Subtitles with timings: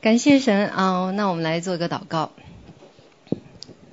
[0.00, 1.12] 感谢神啊、哦！
[1.14, 2.30] 那我们来做一个祷告。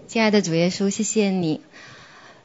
[0.07, 1.59] 亲爱的主耶稣，谢谢你。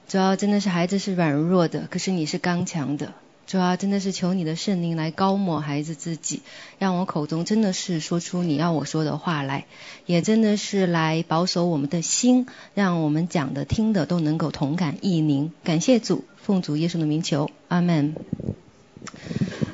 [0.08, 3.12] 主要真的是孩子是软弱的，可是你是刚强的。
[3.46, 6.42] 主要真的是求你的圣灵来膏抹孩子自己，
[6.80, 9.66] 让我口中真的是说出你要我说的话来，
[10.06, 15.52] 也真的是来保守我们的心，让我们讲的听的都能够同感意宁。
[15.62, 18.16] 感谢主，奉主耶稣的名求，阿门。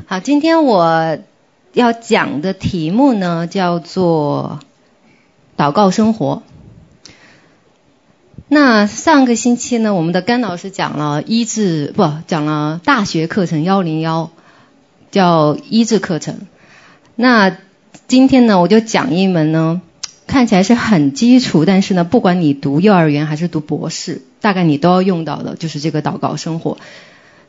[0.06, 1.18] 好，今天我。
[1.72, 4.60] 要讲的题目呢，叫做
[5.56, 6.42] 祷告生活。
[8.48, 14.30] 那上个星期呢，我们的甘老师讲了医治，不，讲了大学课程幺零幺，
[15.10, 16.38] 叫医治课程。
[17.14, 17.56] 那
[18.06, 19.82] 今天呢，我就讲一门呢，
[20.26, 26.78] 看起来是很基础，但是呢，不管你读幼儿园还是读博士，大概你都要用到的，就是这个祷告生活。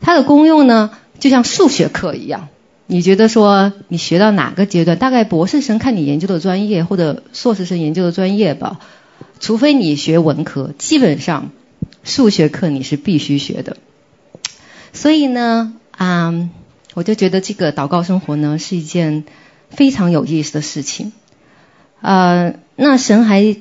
[0.02, 2.50] 它的功用呢，就像数学课一样。
[2.92, 4.98] 你觉得说你学到哪个阶段？
[4.98, 8.80] 大概博士生看你研究的专业，或者硕士生研究的专业吧。
[9.40, 11.52] 除非你学文科，基本上
[12.04, 13.78] 数学课你是必须学的。
[14.92, 16.50] 所以呢，啊，
[16.96, 19.24] 我就觉得这个祷告生活呢是一件
[19.70, 21.14] 非常有意思的事情。
[22.02, 23.56] 呃，那神还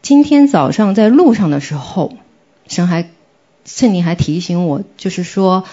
[0.00, 2.16] 今天早上在路上的时候，
[2.66, 3.10] 神还
[3.66, 5.64] 圣灵还提醒我，就是说。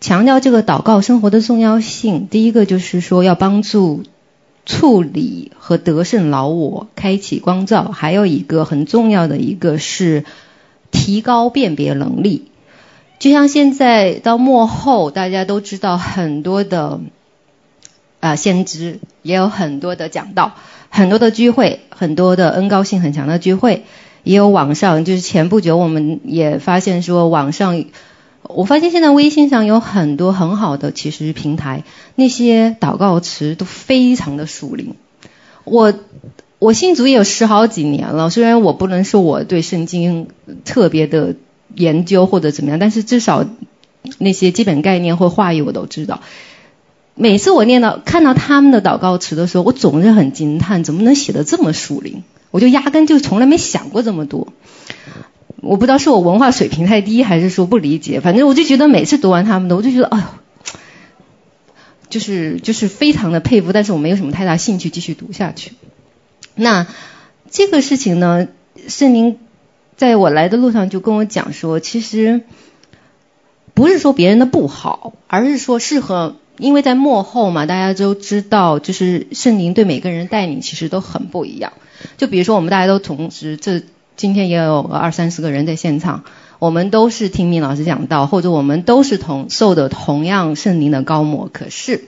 [0.00, 2.26] 强调这个祷告生活的重要性。
[2.30, 4.02] 第一个就是说要帮助
[4.64, 7.84] 处理和得胜老我，开启光照。
[7.84, 10.24] 还有一个很重要的一个是
[10.90, 12.46] 提高辨别能力。
[13.18, 17.00] 就像现在到末后，大家都知道很多的
[18.20, 20.54] 啊先知，也有很多的讲道，
[20.88, 23.84] 很多的聚会，很多的恩高性很强的聚会，
[24.22, 27.84] 也有网上，就是前不久我们也发现说网上。
[28.42, 34.94] 我发现现在微信上有很多很好的其实平台，那些祷告词都非常的属灵。
[35.64, 35.94] 我
[36.58, 40.28] 我信主也有十好几年了，虽然我不能说我对圣经
[40.64, 41.36] 特别的
[41.74, 43.46] 研究或者怎么样，但是至少
[44.18, 46.20] 那些基本概念或话语我都知道。
[47.14, 52.24] 每次我念到看到他们的祷告词的时候，我总是很惊叹，怎么能写得这么属灵？
[52.50, 54.48] 我就压根就从来没想过这么多。
[55.62, 58.20] 我不知道是我文化水平太低，还是说不理解。
[58.20, 60.24] 反正我就觉得每次读完他们的，我就觉得哎呦，
[62.08, 65.72] 就是就是非常的佩服，但是我没有什么太大兴趣继续读下去。
[66.54, 66.86] 那
[67.50, 68.48] 这个事情呢，
[68.88, 69.38] 圣灵
[69.96, 72.40] 在我来的路上就跟我讲说，其实
[73.74, 81.74] 不是说别人的不好，而是说适合，因为在幕后嘛，大家都知道，就是圣灵对每个人带领其实都很不一样。
[82.16, 83.82] 就比如说我们大家都同时这。
[84.20, 86.24] 今天也有个二三十个人在现场，
[86.58, 91.48] 我们都是听明老师讲道，或者我们都是同受的同样圣灵的膏抹。
[91.50, 92.04] 可是，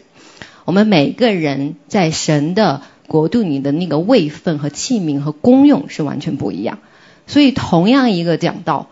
[0.66, 6.80] 我们每个人在神的国度里的那个位分和器皿和功用是完全不一样。
[7.26, 8.88] 所以，同样一个讲道，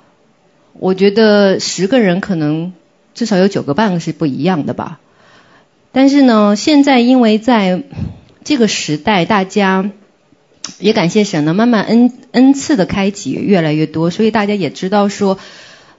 [0.72, 2.72] 我觉得十个人可能
[3.12, 4.98] 至少有九个半个是不一样的吧。
[5.92, 7.82] 但是呢，现在因为在
[8.44, 9.91] 这个时代，大家。
[10.78, 15.38] 也感谢神呢，慢慢恩恩赐的开启越来越多，所以大家也知道说，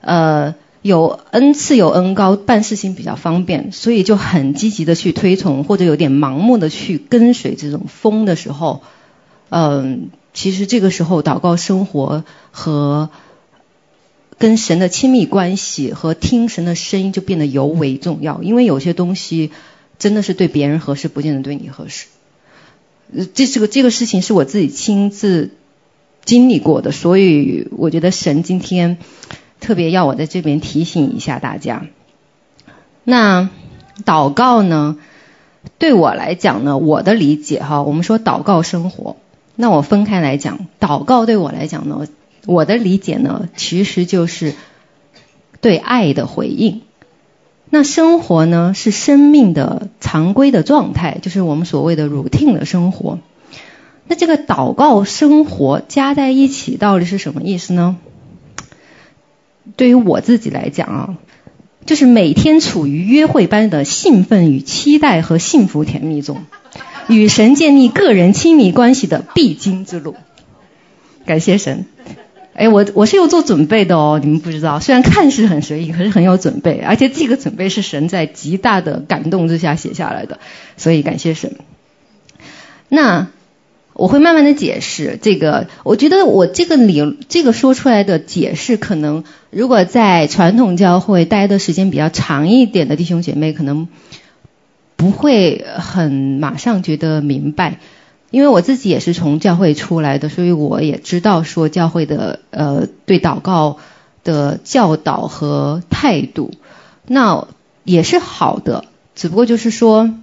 [0.00, 8.82] 呃，有恩赐有恩膏，办事情比较方便，所以就很积极的去推崇，或者有点盲目的去跟随这种风的时候，
[9.50, 13.10] 嗯、其实这个时候祷告生活和
[14.38, 19.50] 跟神的亲密关系和听神的声音就变得尤为重要，因为有些东西
[19.98, 22.06] 真的是对别人合适，不见得对你合适。
[23.34, 25.50] 这是个这个事情是我自己亲自
[26.24, 28.98] 经历过的，所以我觉得神今天
[29.60, 31.86] 特别要我在这边提醒一下大家。
[33.04, 33.50] 那
[34.04, 34.96] 祷告呢，
[35.78, 39.16] 对我来讲呢，我的理解哈，我们说祷告生活，
[39.56, 42.06] 那我分开来讲，祷告对我来讲呢，
[42.46, 44.54] 我的理解呢，其实就是
[45.60, 46.82] 对爱的回应。
[47.74, 53.18] 那生活呢，是生命的常规的状态，就是我们所谓的 routine 的生活。
[54.06, 57.96] 那这个祷告生活加在一起，到底是什么意思呢？
[59.76, 61.16] 对于我自己来讲啊，
[61.86, 66.44] 就是每天处于约会般的兴奋与期待和幸福甜蜜中，
[67.08, 70.14] 与神建立个人亲密关系的必经之路。
[71.24, 71.86] 感谢神。
[72.62, 80.38] 哎，我我是有做准备的哦，你们不知道，虽然看似很随意，可是很有准备，而且这个准备是神在极大的感动之下写下来的，
[80.76, 81.56] 所以感谢神。
[82.88, 83.26] 那
[83.94, 93.88] 我会慢慢的解释这个，我觉得我这个理这个说出来的解释，可能如果在传统教会待的时间比较长一点的弟兄姐妹，可能
[94.94, 97.80] 不会很马上觉得明白。
[98.32, 103.76] 因为我自己也是从教会出来的，所以我也知道说教会的呃对祷告
[104.24, 106.50] 的教导和态度，
[107.06, 107.46] 那
[107.84, 108.86] 也是好的。
[109.14, 110.14] 只不过就是说，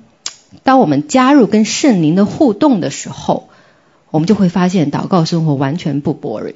[0.63, 3.49] 当我们加入跟圣灵的互动的时候，
[4.09, 6.55] 我们就会发现祷告生活完全不 boring。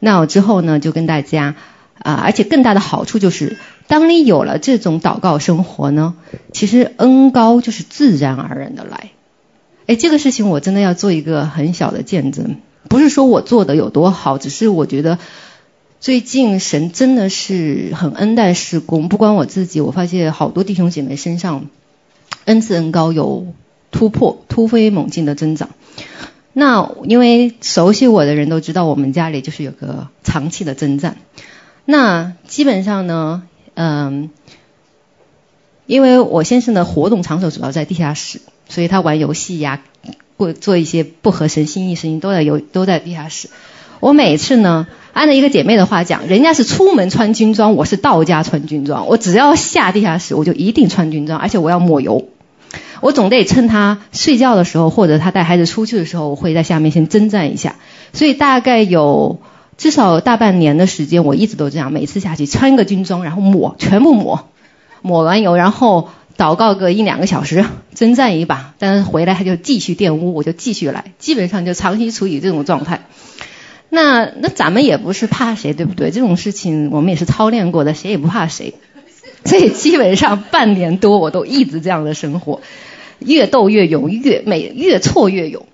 [0.00, 1.54] 那我之后呢，就跟大家
[2.00, 3.56] 啊、而且更大的好处就是，
[3.86, 6.14] 当你有了这种祷告生活呢，
[6.52, 9.10] 其实恩膏就是自然而然的来。
[9.88, 12.56] 哎，这个事情我真的要做一个很小的见证，
[12.88, 15.18] 不是说我做的有多好，只是我觉得
[15.98, 21.68] 最近神真的是很恩待施工，不光我自己，我发现好多弟兄姐妹身上
[22.44, 23.46] 恩赐恩膏有
[23.90, 25.70] 突破、突飞猛进的增长。
[26.52, 31.16] 那因为熟悉我的人都知道，我们家里就是有个长期的征战。
[31.86, 34.28] 那基本上呢，嗯，
[35.86, 39.80] 因为我先生的活动场所主要在地下室，所以他玩游戏呀，
[40.36, 43.48] 或做一些不合神心意事情都在游都在地下室。
[44.00, 49.08] 我每次呢，按照一个姐妹的话讲，人家是出门穿军装，我是到家穿军装。
[49.08, 52.28] 我只要下地下室，我就一定穿军装，而且我要抹油。
[53.00, 57.76] 我总得趁他睡觉的时候，或者他带孩子出去的时候，我会在下面先征战一下。
[58.12, 59.40] 所以大概有
[59.76, 64.48] 至少大半年的时间，我一直都这样，每次下去穿个军装，然后抹，全部抹，
[65.02, 73.08] 抹完油，然后祷告个一两个小时，征战一把，但是回来他就继续玷污，我就继续来，基本上就长期处于这种状态。
[73.90, 76.10] 那那咱们也不是怕谁，对不对？
[76.12, 78.74] 这种事情我们也是操练过的，谁也不怕谁。
[79.44, 82.60] 所以基本上半年多我都一直这样的生活。
[83.18, 85.66] 越斗越勇，越每越挫越勇。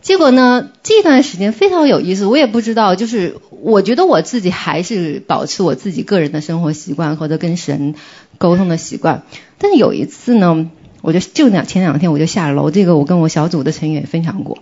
[0.00, 7.94] 结果呢，这段时间非常有意思，我也不知道，就是我觉得我自己还是保持我自己个人的生活习惯或者跟神
[8.38, 9.24] 沟通的习惯。
[9.58, 10.70] 但是有一次呢，
[11.02, 14.58] 我就就两前两天我就下楼，这个我跟我小组的成员也分享过。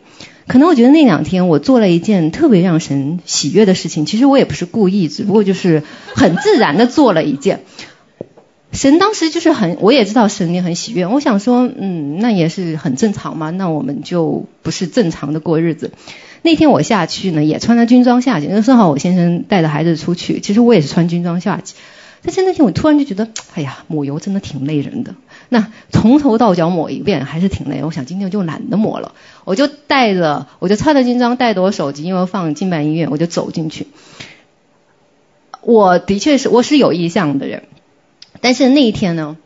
[0.46, 5.82] 可能我觉得那两天我做了一件特别让神喜悦的事情，其实我也不是故意，只不过就是
[6.14, 7.60] 很自然的做了一件。
[8.72, 11.06] 神当时就是很，我也知道神也很喜悦。
[11.06, 13.50] 我想说，嗯，那也是很正常嘛。
[13.50, 15.92] 那我们就不是正常的过日子。
[16.42, 18.48] 那天我下去呢，也穿着军装下去。
[18.48, 21.74] 那正好我先生带着孩子出去，其实我也是穿军装下去。
[22.22, 25.14] 但是那天我突然就觉得，哎呀，抹油真的挺累人的。
[25.48, 27.84] 那从头到脚抹一遍还是挺累。
[27.84, 29.14] 我想今天就懒得抹了，
[29.44, 33.86] 我就带着，我就穿着军装，带着我手机，因为放敬拜音乐，我就走进去。
[35.60, 37.64] 我的确是，我是有意向的人。
[38.40, 39.36] 但是那一天呢，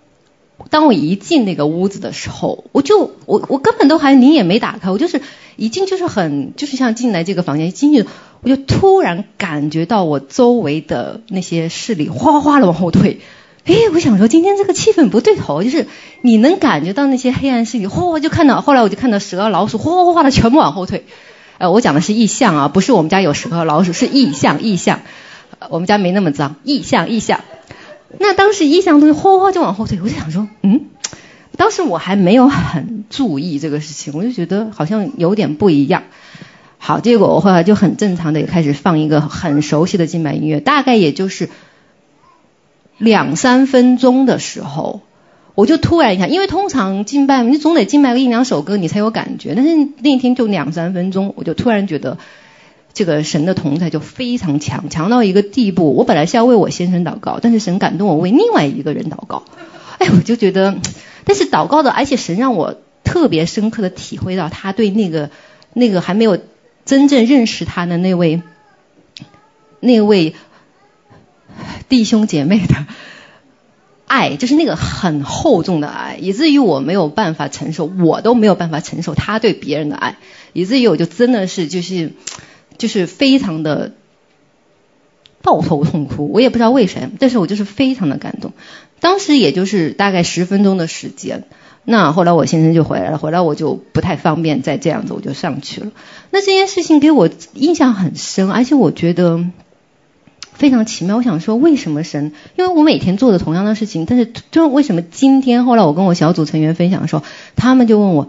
[0.71, 5.21] 当我一进那个屋子的时候，我就我我根本都还门也没打开，我就是
[5.57, 8.07] 已经就是很就是像进来这个房间一进去，
[8.43, 13.21] 我就突然感觉到我周围的那些势力哗哗的往后退。
[13.67, 15.87] 哎，我想说今天这个气氛不对头，就是
[16.23, 21.05] 你能感觉到那些黑暗势力哗哗就看到，后来我就看到蛇老鼠哗哗哗的全部往后退。
[21.59, 25.01] 呃，我讲的是意象啊，不是我们家有蛇和老鼠，是意象意象。
[25.69, 27.41] 我们家没那么脏，意象意象。
[28.19, 30.87] 那当时意象东西哗哗就往后退，我就想说，嗯，
[31.57, 36.05] 当时我还没有很注意这个事情，我就觉得好像有点不一样。
[36.83, 41.51] 好，结果我后来就很正常的也开始放一个很熟悉的敬拜音乐，大概也就是
[42.97, 45.03] 两三分钟的时候，
[45.55, 52.19] 我就突然一下，因为通常敬拜你总得敬拜个一两首歌你才有感觉，但是那一天就两三分钟，我就突然觉得。
[52.93, 55.95] 这个神的同在就非常强，强到一个地步。
[55.95, 59.45] 我本来是要为我先生祷告，但是神感动我为另外一个人祷告。
[59.99, 60.75] 哎，我就觉得，
[61.25, 65.31] 但是祷告的，而且神让我特别深刻的体会到他对那个
[65.73, 66.37] 那个还没有
[66.91, 68.43] 真正认识他的那位
[69.79, 70.35] 那位
[71.89, 72.87] 弟兄姐妹的
[74.07, 80.17] 爱，就是那个很厚重的爱，以至于我没有办法承受，我都没有办法承受他对别人的爱，
[80.53, 82.13] 以至于我就真的是就是。
[82.79, 83.93] 就是非常的
[85.43, 88.55] 抱头痛哭，我也不知道为谁，但是我就是非常的感动。
[89.01, 91.45] 当时也就是大概十分钟的时间，
[91.85, 95.91] 那后来我先生就回来了，回来我就不太方便再这样子，我就上去了。
[96.31, 99.45] 那这件事情给我印象很深，而且我觉得
[100.53, 101.17] 非常奇妙。
[101.17, 102.33] 我想说，为什么神？
[102.57, 107.25] 因为我每天做的同样的事情，但是就为什么今天后来我跟我小组成员分享的时候，
[107.57, 108.29] 他们就问我，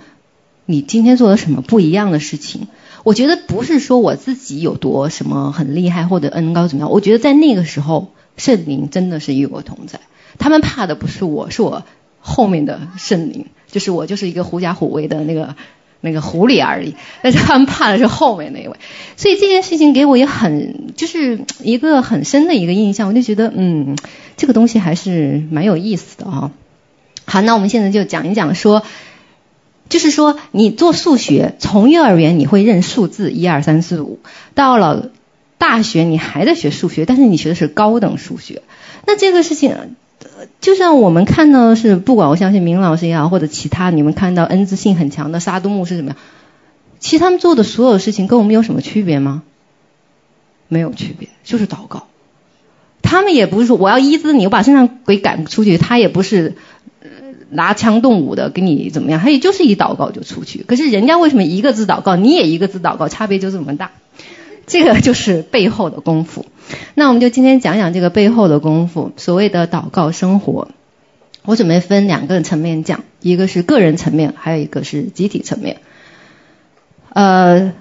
[0.65, 2.67] 你今天做了什么不一样的事情？
[3.03, 10.00] 我觉得不是说我自己有多什么很厉害或者恩高怎么样，我觉得在那个时候圣灵真的是与我同在。
[10.38, 11.84] 他们怕的不是我，是我
[12.21, 15.55] 后面的圣灵，就是我就是一个狐假虎威的那个
[15.99, 16.95] 那个狐狸而已。
[17.21, 18.77] 但是他们怕的是后面那一位。
[19.17, 23.97] 所以这件事情给我也很就是一个很深的一个印象，我就觉得嗯，
[24.37, 26.51] 这个东西还是蛮有意思的哈、哦。
[27.25, 28.83] 好，那我们现在就讲一讲说。
[29.89, 34.19] 就是说，你做数学，从幼儿园你会认数字一二三四五，
[34.55, 35.11] 到了
[35.57, 38.61] 大学你还在学数学，但是你学的是高等数学。
[39.05, 39.97] 那这个事情，
[40.59, 46.17] 就像我们看到的是，不管我相信明老师也好，或者其他你们看到恩赐性很强的沙都牧师怎么样，
[46.99, 49.43] 其实他们做的所有事情跟我们有什么区别吗？
[50.67, 52.07] 没有区别，就是祷告。
[53.01, 56.55] 他们也不是说我要医治你，我把身上鬼赶出去，他也不是。
[57.53, 59.19] 拿枪动武的给你怎么样？
[59.19, 60.63] 他也就是一祷告就出去。
[60.63, 63.91] 可是人家为什么一个字祷告，你也一个字祷告，差别就这么大？
[64.68, 66.46] 这个就是背后的功夫。
[66.96, 69.12] 那我们就今天讲讲这个背后的功夫。
[69.18, 70.70] 所谓的祷告生活，
[71.44, 75.77] 我准备分两个层面讲，一个是个人层面，还有一个是集体层面。
[77.10, 77.74] 呃，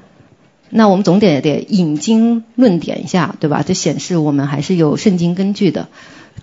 [0.70, 3.62] 那我们总得得引经论典一下，对吧？
[3.64, 5.88] 这显示我们还是有圣经根据的。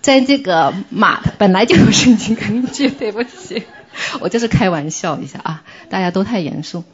[0.00, 3.64] 在这个马本来就有圣经根据， 对不起，
[4.20, 6.84] 我就是开玩笑一下啊，大家都太严肃。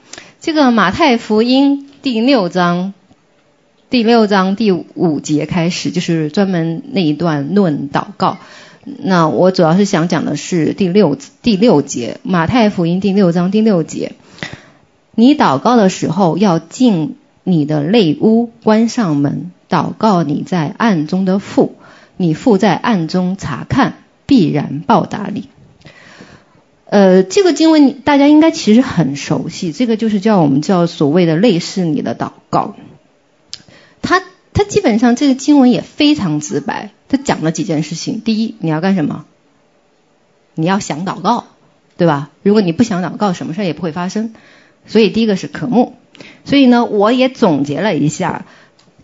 [0.40, 2.94] 这个马太福音第六章
[3.90, 8.38] 第六章第五节开始，就是专门那一段论祷告。
[8.84, 14.12] 那我主要是想讲的是第六第六节，马太福音第六章第六节，
[15.14, 21.76] 你祷告的时候要进你的内屋，关上门，祷告你在暗中的父。
[22.16, 23.94] 你父在暗中察看，
[24.26, 25.48] 必然报答你。
[26.86, 32.76] 呃，这个经文大家应该其实很熟悉，这个就是叫我们叫所谓的类似你的祷告。
[34.04, 38.20] 他他基本上这个经文也非常直白，他讲了几件事情。
[38.20, 39.24] 第一，你要干什么？
[40.54, 41.46] 你要想祷告，
[41.96, 42.30] 对吧？
[42.42, 44.34] 如果你不想祷告，什么事也不会发生。
[44.86, 45.94] 所以第一个是渴慕。
[46.44, 48.46] 所以呢，我也总结了一下，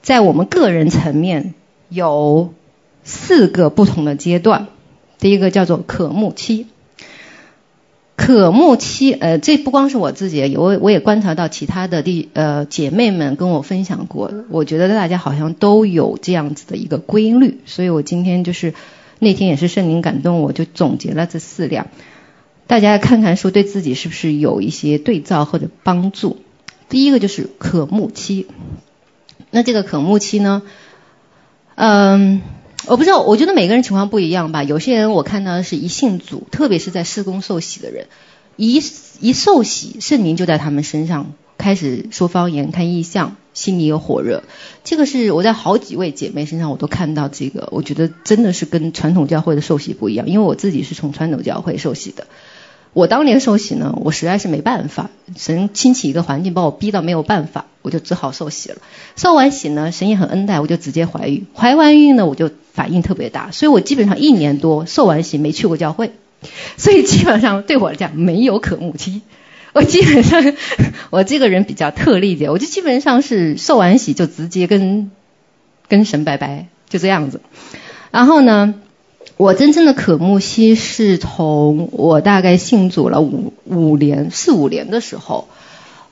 [0.03, 1.55] 在我们个人层面
[1.89, 2.55] 有。
[3.03, 4.69] 四个不同的阶段，
[5.19, 6.67] 第一个叫做渴慕期。
[8.23, 18.75] 渴慕期，呃，这不光是我自己，我我也观察到其他的弟呃姐妹们跟我分享过，我觉得大家好像都有这样子的一个规律，所以我今天就是
[19.19, 21.87] 那天也是圣灵感动，我就总结了这四样，
[22.67, 26.37] 大家看看说对自己是不是有一些对照或者帮助。
[26.91, 28.49] 第一个就是渴慕期，
[29.51, 30.61] 那这个渴慕期呢，
[31.75, 32.43] 嗯。
[32.87, 34.65] 我不知道，我觉得每个人情况不一样吧。
[34.65, 38.07] 有些人我看到的是一信主，特别是在施工受洗的人，
[38.57, 38.83] 一
[39.21, 44.43] 一受洗，圣灵就在他们身上开始说方言、看异象，心里有火热。
[44.83, 52.27] 这个是我在好几位姐妹身上我都看到这个，我觉得真的是跟传统教会的受洗不一样，因为我自己是从传统教会受洗的。
[52.93, 58.79] 我当年受洗呢，我实在是没办法，神兴起一个环境把我逼到没有办法，我就只好受洗了。
[59.17, 61.47] 受完洗呢，神也很恩待，我就直接怀孕。
[61.55, 66.13] 怀完孕呢，我就反应特别大，所以我基本上一年多受完洗没去过教会，
[66.77, 69.23] 所以基本上对我来讲没有可慕期。
[69.73, 70.53] 我基本上
[71.11, 75.13] 我这个人比较特例点，我就基本上是受完洗就直接跟
[75.87, 77.41] 跟神拜拜，就这样子。
[78.11, 78.75] 然后呢，
[79.37, 85.49] 我真正的渴慕期是从我大概信主了五五年四五年的时候，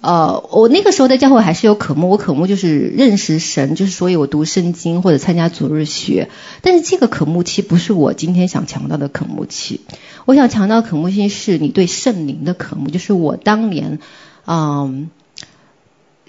[0.01, 6.31] 呃，我那个时候在教会还是有渴慕，我渴慕就是认识神，就是所以我读圣经或者参加主日学。
[6.63, 9.81] 但是这个渴慕期不是我今天想强调的渴慕期，
[10.25, 13.99] 我想强调渴慕期是你对圣灵的渴慕，就是我当年，
[14.47, 15.11] 嗯、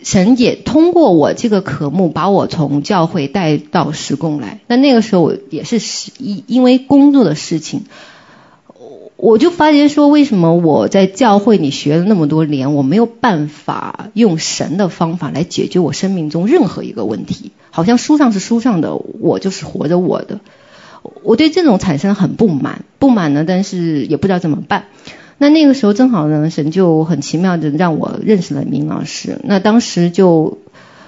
[0.03, 4.59] 神也通过我这个科目把我从教会带到事工来。
[4.67, 5.79] 那那个时候我也是
[6.17, 7.83] 因因为工作的事情，
[9.17, 17.51] 我就发觉说，为什么我在教会里学了那么多年，我没有办法用神的方法来解决我生命中任何一个问题？
[17.69, 20.39] 好像书上是书上的，我就是活着我的。
[21.23, 24.85] 我对这种产生很不满，不满呢，但是也不知道怎么办。
[25.41, 29.39] 那那个时候正好呢，神就很奇妙的让我认识了明老师。
[29.43, 30.59] 那当时就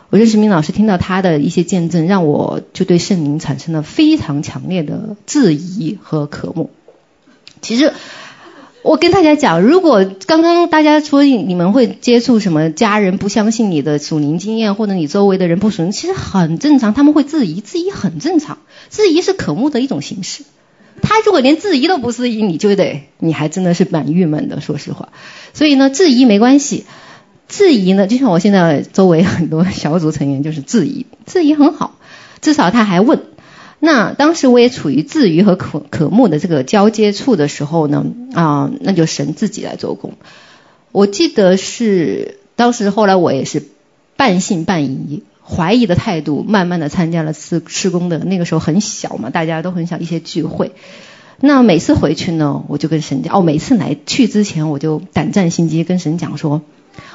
[0.10, 6.70] 我认识明老师，听到他的一些见证，让我就对圣灵产生了非常强烈的质疑和渴慕。
[7.62, 7.94] 其实
[8.84, 18.60] 我跟大家讲，如果刚刚大家说你们会接触什么家人不相信你的属灵经验，或者你周围的人不属灵，其实很正常，他们会质疑，质疑很正常，
[18.90, 20.44] 质疑是渴慕的一种形式。
[21.14, 25.10] 他如果连质疑都不质疑，你就得，你还真的是蛮郁闷的，说实话。
[25.54, 26.86] 所以呢，质疑没关系，
[27.50, 32.00] 质疑呢，就像我现在周围很多小组成员就是质疑，质疑很好，
[32.40, 33.24] 至少他还问。
[33.82, 40.14] 那当时我也处于质疑和渴渴慕的这个交接处的时候呢，啊、那就神自己来做工。
[40.94, 43.62] 我记得是当时后来我也是
[44.16, 45.24] 半信半疑。
[45.44, 50.72] 怀疑的态度，慢慢的参加了施施工的那个时候很小嘛，大家都很小一些聚会。
[51.40, 56.62] 那每次回去呢，我就跟神讲，哦，每次来去之前，我就胆战心惊，跟神讲说，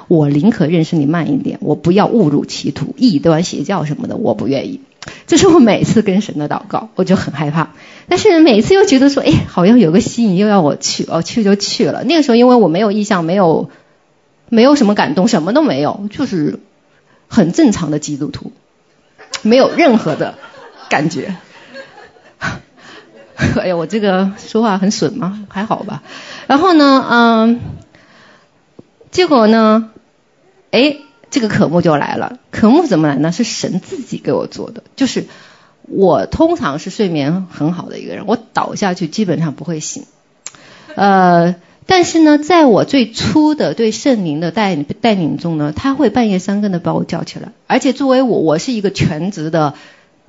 [0.08, 4.80] 我宁可认识你慢一点，我不要误入歧途，异端邪教什么的，我不愿意。
[5.28, 7.70] 这是我每次跟神的祷告，我就很害怕，
[8.08, 12.02] 但是每次又觉得说，哎，好像有个吸引，又要我去，哦，去就去了。
[12.02, 13.70] 那个时候因为我没有意向，没有，
[14.48, 16.58] 没有什么感动，什么都没有，就是
[17.28, 18.52] 很正常的基督徒，
[19.42, 20.34] 没有任何的
[20.88, 21.36] 感觉。
[23.36, 25.46] 哎呀，我这个说话很损吗？
[25.50, 26.02] 还好吧。
[26.46, 27.60] 然后呢，嗯，
[29.10, 29.90] 结果呢，
[30.70, 30.96] 哎，
[31.30, 32.38] 这个渴慕就来了。
[32.50, 33.32] 渴慕怎么来呢？
[33.32, 34.84] 是神自己给我做的。
[34.96, 35.26] 就是
[35.82, 40.06] 我通常是睡眠很好的一个人，我倒下去基本上不会醒。
[40.94, 47.52] 呃，但是呢，在我最初的对圣灵的带领带领中呢，他会半夜三更的把我叫起来。
[47.66, 49.74] 而且作为我，我是一个全职的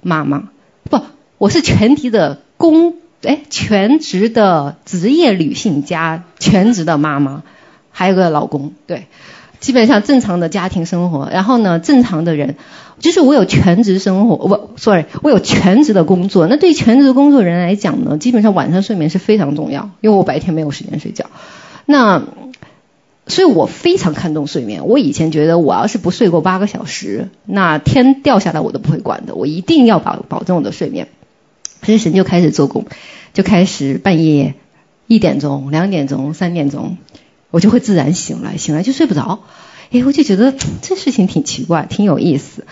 [0.01, 0.49] 妈妈，
[0.89, 1.01] 不，
[1.37, 2.39] 我是全职的。
[2.57, 7.43] 工哎，全职的职业女性加全职的妈妈，
[7.91, 9.05] 还有个老公，对，
[9.59, 11.29] 基本上正常的家庭生活。
[11.31, 12.55] 然后呢，正常的人，
[12.99, 16.47] 就是我有全职生活，不，sorry，我有全职的工作。
[16.47, 21.25] 那对全职的工作人来讲呢，基本上晚上睡眠是非常重要，因为我白天没有时间睡觉。
[21.85, 22.23] 那，
[23.27, 24.87] 所以我非常看重睡眠。
[24.87, 31.07] 我以前觉得，我要是不睡过八个小时，那天掉下来我都不会管的，我一定要保保证我的睡眠。
[31.79, 32.85] 可是神就开始做工，
[33.33, 34.55] 就开始半夜
[35.05, 36.97] 一点钟、两点钟、三点钟，
[37.51, 39.39] 我就会自然醒来，醒来就睡不着。
[39.91, 42.65] 哎，我就觉得这事情挺奇怪，挺有意思。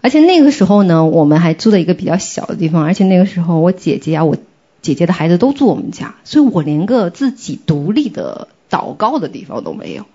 [0.00, 4.36] 而且那个时候呢，我们还住在一个比较小的地方，而且那个时候我姐姐啊，我
[4.80, 10.06] 姐姐的孩子都住我们家，所以我连个自己独立的祷告的地方都没有。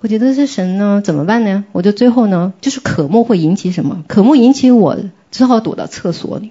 [0.00, 1.64] 我觉得这神呢，怎么办呢？
[1.72, 4.04] 我就最后呢，就是渴慕会引起什么？
[4.06, 4.98] 渴慕引起我
[5.30, 6.50] 只好躲到厕所里。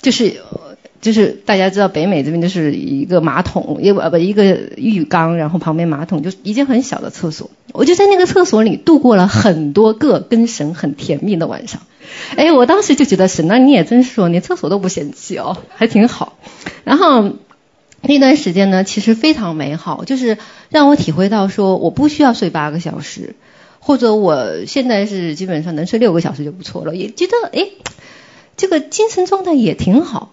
[0.00, 0.40] 就是
[1.00, 7.50] 就是大家知道北美这边就是一个马桶，一个不一个浴缸，然后旁边马桶，就是一间很小的厕所。
[7.72, 11.82] 我就在那个厕所里度过了很多个跟神很甜蜜的晚上。
[12.36, 16.38] 哎，我当时就觉得神，那你也真是说，连厕所都不嫌弃哦，还挺好。
[16.84, 17.32] 然后
[18.02, 20.38] 那段时间呢，其实非常美好，就是
[20.70, 23.36] 让我体会到说，我不需要睡八个小时，
[23.80, 27.68] 或者我现在是基本上能睡六个小时就不错了，也觉得哎。
[28.58, 30.32] 这个精神状态也挺好，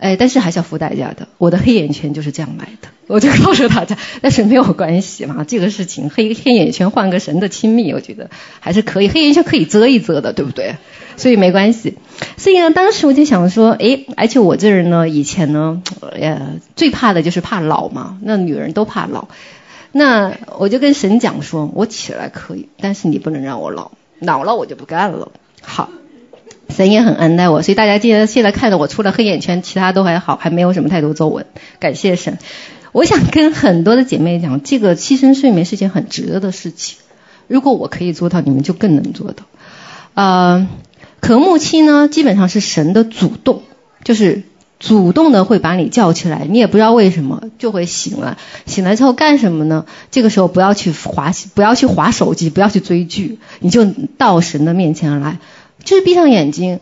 [0.00, 1.28] 哎，但是还是要付代价的。
[1.36, 10.76] 我的黑眼圈就是这样来的，我就告诉大家，但是没有关系嘛，这个事情黑黑眼圈换个神的亲密，我觉得还是可以，黑眼圈可以遮一遮的，对不对？
[11.18, 11.98] 所以没关系。
[12.38, 19.28] 所以呢，当时我就想说，哎，而且我这人呢，以前呢，呃，最怕的就是怕老嘛，那女人都怕老。
[19.92, 25.30] 那我就跟神讲说，我起来可以，但是你不能让我老，老了我就不干了。
[25.60, 25.90] 好。
[26.70, 31.46] 神也很恩待我，所以大家记得现在看着我，除了黑眼圈，其他都还好，还没有什么太多皱纹。
[31.78, 32.38] 感谢神。
[32.92, 36.98] 我想跟很多的姐妹讲，这个牺牲睡眠是件很值得的事情。
[37.46, 39.44] 如果我可以做到，你们就更能做到。
[40.14, 40.66] 呃，
[41.20, 43.62] 渴慕期呢，基本上是神的主动，
[44.02, 44.42] 就是
[44.80, 48.38] 主动的会把你叫起来，你也不知道为什么就会醒了。
[48.66, 49.84] 醒来之后干什么呢？
[50.10, 53.84] 这个时候不要去滑，不要去滑手机，不要去追剧，你就
[54.18, 55.38] 到神的面前来。
[55.84, 56.80] 就是闭上眼睛，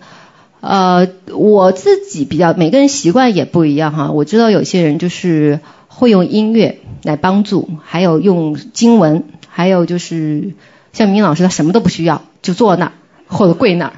[0.61, 4.11] 呃，我自己比较，每个人习惯也不一样哈。
[4.11, 10.55] 我知道有些人就是会用音乐来帮助，还有用经文，还有就是
[10.93, 12.93] 像明老师，他什么都不需要，就坐那儿
[13.27, 13.93] 或者跪那儿。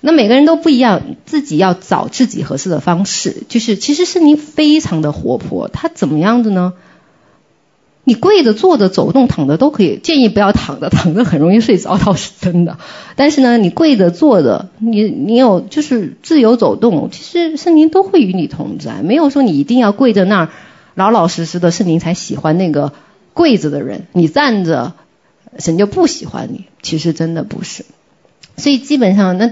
[0.00, 3.42] 那每个人都不一样，自己要找自己合适的方式。
[3.48, 6.74] 就是其实是您非常的活泼，他怎么样的呢？
[8.08, 12.78] 你跪着、坐着、走动、躺着都可以，建议不要躺着，躺着很容易睡着，倒是真的。
[13.16, 20.48] 但是呢，你跪着、坐着，你你有就是自由走动，其实圣灵都会与你同在，没有说你一定要跪在那儿
[20.94, 22.92] 老老实实的，圣灵才喜欢那个
[23.32, 24.06] 跪着的人。
[24.12, 24.92] 你站着，
[25.58, 26.66] 神就不喜欢你。
[26.82, 27.84] 其实真的不是。
[28.56, 29.50] 所以基本上那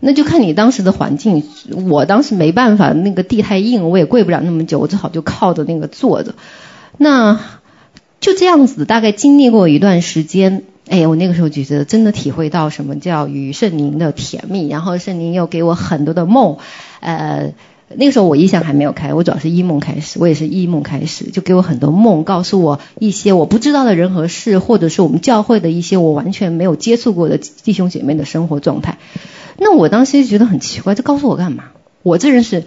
[0.00, 1.44] 那就看你当时的环境。
[1.88, 6.34] 我当时没办法，那个地太硬，我也跪不了那么久，我只好就靠着那个坐着。
[6.98, 7.38] 那。
[8.24, 16.56] 就这样子，大概经历过一段时间，哎，我那个时候就觉得真的体会到什么叫与圣灵的甜蜜，然后圣灵又给我很多的梦，
[17.00, 17.52] 呃，
[17.94, 28.96] 那个时候我意象还没有开，我主要是异梦开始，我也是异梦开始，就给我很多梦，告诉我一些我不知道的人和事，或者是我们教会的一些我完全没有接触过的弟兄姐妹的生活状态。
[29.58, 31.64] 那我当时就觉得很奇怪，这告诉我干嘛？
[32.02, 32.64] 我这人是。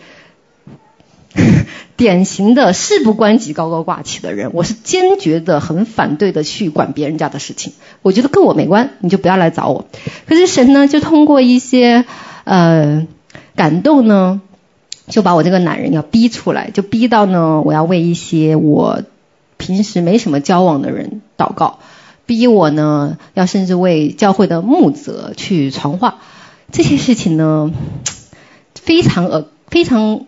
[1.98, 7.74] 典型的事不关己高高挂起的人，我是坚决的很反对的去管别人家的事情。
[8.04, 9.88] 我觉得跟我没关，你就不要来找我。
[10.28, 12.06] 可是神呢，就通过一些
[12.44, 13.08] 呃
[13.56, 14.42] 感动呢，
[15.08, 19.02] 就把我这个男人要逼出来，就逼到呢，我要为一些我
[19.58, 21.80] 平时没什么交往的人祷告，
[22.28, 26.20] 逼我呢要甚至为教会的牧者去传话，
[26.72, 27.74] 这些事情呢
[28.76, 30.28] 非常呃非常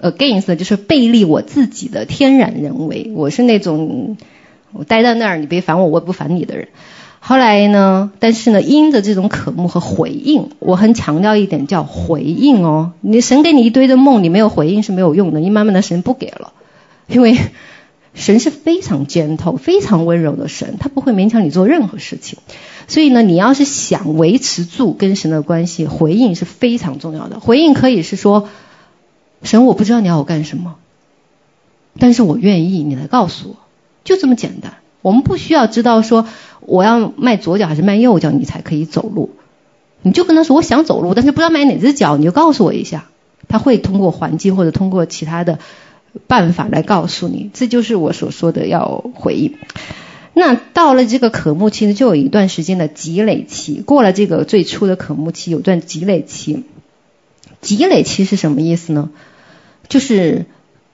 [0.00, 4.16] against 就是背离我自己的天然人为，我是那种
[4.72, 6.68] 我待在那儿你别烦我，我也不烦你的人。
[7.22, 12.92] 后来呢，但是呢，因着这种渴慕和回应，我很强调一点叫回应哦。
[13.02, 15.38] 你神给你一堆的梦，你没有回应是没有用的。
[15.38, 16.54] 你慢慢的神不给了，
[17.08, 17.36] 因为
[18.14, 22.38] 神是非常 gentle、非常温柔的神，他不会勉强你做任何事情。
[22.88, 27.38] 所以呢，你要是想维持住跟神的关系，回应是非常重要的。
[27.38, 28.48] 回应可以是说，
[29.42, 30.76] 神我不知道你要我干什么，
[31.98, 33.56] 但是我愿意，你来告诉我，
[34.04, 34.74] 就这么简单。
[35.02, 36.26] 我们不需要知道说
[36.60, 39.30] 我要迈左脚还是迈右脚你才可以走路，
[40.02, 43.08] 你就跟他说我想走路，但是不知道迈哪只脚，你就告诉我一下，
[43.48, 45.58] 他会通过环境或者通过其他的
[46.26, 49.56] 办法来告诉你，这就是我所说的要回应。
[50.34, 56.64] 那到了这个渴慕期呢，就有一段时间的积累期，过了这个最初的渴慕期，有段积累期。
[57.60, 59.10] 积累期是什么意思呢？
[59.90, 60.46] 就是。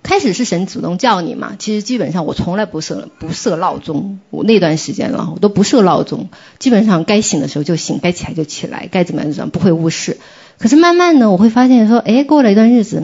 [0.03, 6.29] 开始是神主动叫你嘛，其实基本上我从来不设不设闹钟，我那段时间了，我都不设闹钟，
[6.61, 10.19] 基本上该醒的时候就醒，该起来就起来，该怎么样怎么样，不会误事。
[10.59, 13.03] 可是慢慢呢，我会发现说，哎，过了一段日子，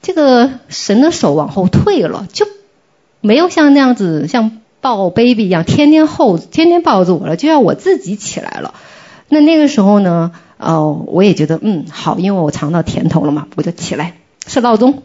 [0.00, 2.46] 这个神的手往后退了，就
[3.20, 8.74] 没有像那样子像抱 baby 一样，天天后天天抱着我了，就要我自己起来了。
[9.28, 15.02] 那那个时候呢，哦，我也觉得嗯好，因为我尝到甜头了嘛，我就起来设闹钟。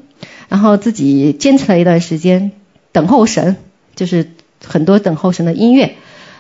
[0.48, 2.52] 然后自己坚持了一段时间，
[2.92, 3.56] 等候神，
[3.96, 4.30] 就是
[4.64, 5.96] 很多等候神的音乐。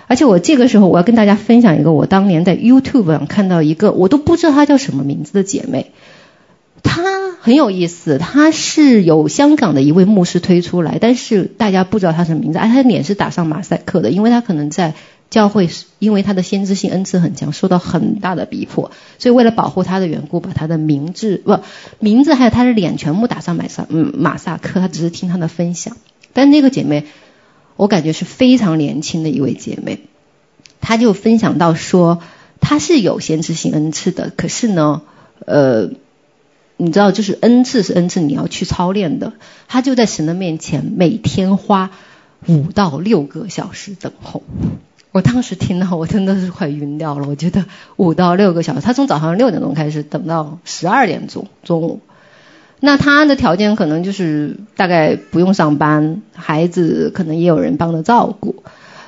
[0.08, 5.91] 而且我这个时候我要跟大家分享一个，我当年在 YouTube 上看到一个，我都不知道她叫什么名字的姐妹，
[6.84, 14.93] 她很有意思，她是由香港的一位牧师推出来，但是大家不知道她什么名字，而她的脸是打上马赛克的，因为她可能在。
[15.36, 21.60] 教会是因为他的先知性恩赐很强，受到很大的逼迫，所以为了保护他的缘故，把他的名字不
[22.00, 24.80] 名字还有他的脸全部打上马萨嗯马赛克。
[24.80, 25.98] 他只是听他的分享，
[26.32, 27.04] 但那个姐妹，
[27.76, 30.00] 我感觉是非常年轻的一位姐妹，
[30.80, 32.21] 她就分享到说，
[32.62, 35.02] 她是有先知性恩赐的，可是呢，
[35.45, 35.89] 呃，
[36.78, 39.34] 你知道，就是恩赐是恩赐，你要去操练的。
[39.67, 41.91] 她就在神的面前，每天花
[42.48, 44.43] 五到六个小时等候。
[45.15, 47.25] 我当时听到，我真的是快晕掉了。
[47.25, 47.63] 我觉得
[47.95, 52.01] 五到六个小时，他从早上六点钟开始等到十二点钟中午。
[52.82, 58.63] 那他的条件可能就是大概不用上班，孩子可能也有人帮着照顾。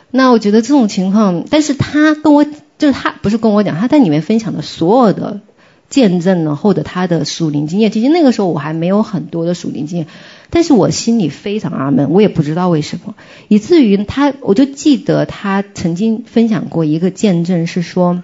[0.10, 5.42] 那我觉得这种情况，但是他跟我就是他不是跟我讲，他在里面分享的所有的
[5.90, 7.92] 见证呢，或者他的属灵经验。
[7.92, 10.08] 其实那个时候我还没有很多的属灵经验。
[10.50, 13.16] 但是我心里非常阿门，我也不知道为什么，
[13.48, 18.24] 以至于他，我就记得他曾经分享过一个见证，是说，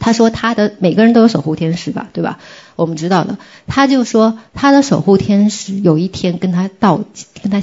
[0.00, 2.38] 他说他的每个人都有守护天使吧，对吧？
[2.74, 7.04] 我们知道的，他就说他的守护天使有一天跟他道，
[7.42, 7.62] 跟他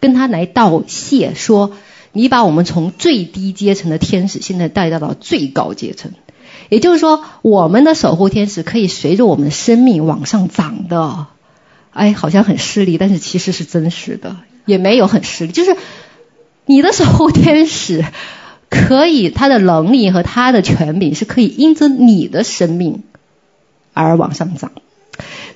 [0.00, 1.72] 跟他来道谢，说
[2.12, 6.12] 你把我们从最低阶层的天使现在带到了最高阶层，
[6.70, 11.26] 也就是说，我们的守护天使可以随着我们的生命往上涨的。
[11.92, 15.52] 哎，好像很势利，但是其实是真实的，也没有很势利。
[15.52, 15.76] 就是
[16.66, 18.04] 你的守护天使
[18.68, 23.02] 可以，他的能力和他的权柄是可以因着你的生命
[23.92, 24.70] 而往上涨。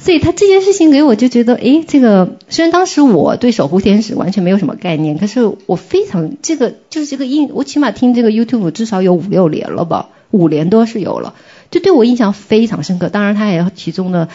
[0.00, 11.34] 所以他这件事情给我就觉得，哎，这个虽然当时我对守护天使完全没有什么概念，可是我非常这个就是这个印，我起码听这个 YouTube 至少有五六年了吧，五年多是有了，
[11.70, 13.08] 就对我印象非常深刻。
[13.08, 14.28] 当然，他也其中的。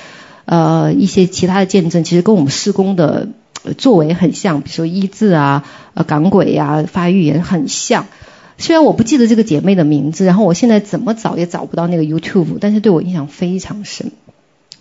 [0.49, 3.27] 呃，一些其他的见证，其实跟我们施工的
[3.77, 8.07] 作为很像，比如说医治啊、呃港鬼啊、发预言很像。
[8.57, 14.11] 虽然我不记得这个姐妹的名字，然后我现在怎么找也找不到那个 YouTube，但是对我印象非常深。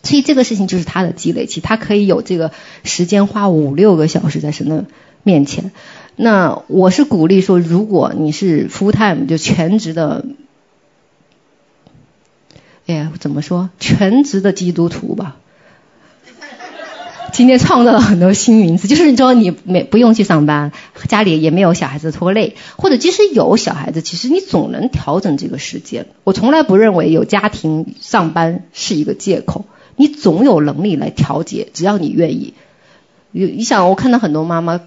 [0.03, 2.51] 所以这个事情就是她的积累期，她可以有这个
[2.83, 4.87] 时间花五六个小时在神的
[5.23, 5.71] 面前。
[6.17, 10.25] 那我是鼓励说，如果你是 full time 就全职的，
[12.87, 15.37] 哎呀，怎么说全职的基督徒吧。
[17.33, 20.73] 今天创造了很多新名词，就是说你没不用去上班，
[21.09, 26.07] 家里也没有小孩子拖累，或者即使有小孩子，其实你总能调整这个时间。
[26.25, 32.55] 我从来不认为有家庭上班是一个借口，你总有能力来调节，只要你愿意。
[33.31, 34.81] 你你想，我看到很多妈妈，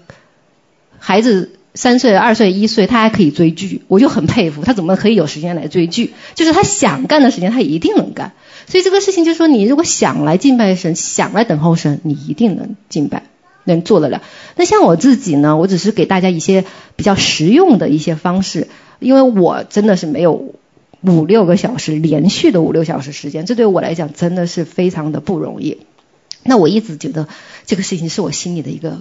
[0.98, 8.32] 孩子三岁、二岁、一岁，他还可以追剧，我就很佩服他怎么可以有时间来追剧，就是他想干的时间他一定能干。
[8.66, 13.24] 所以这个事情就是说，你如果想来敬拜神，想来等候神，你一定能敬拜，
[13.64, 14.22] 能做得了。
[14.56, 16.64] 那像我自己呢，我只是给大家一些
[16.96, 20.54] 比较实用的一些方式，因为我真的是没有
[21.02, 25.78] 五六个小时连续的五六小时时间，这对我来讲真的是非常的不容易。
[26.42, 27.28] 那我一直觉得
[27.66, 29.00] 这个事情是我心里的一个。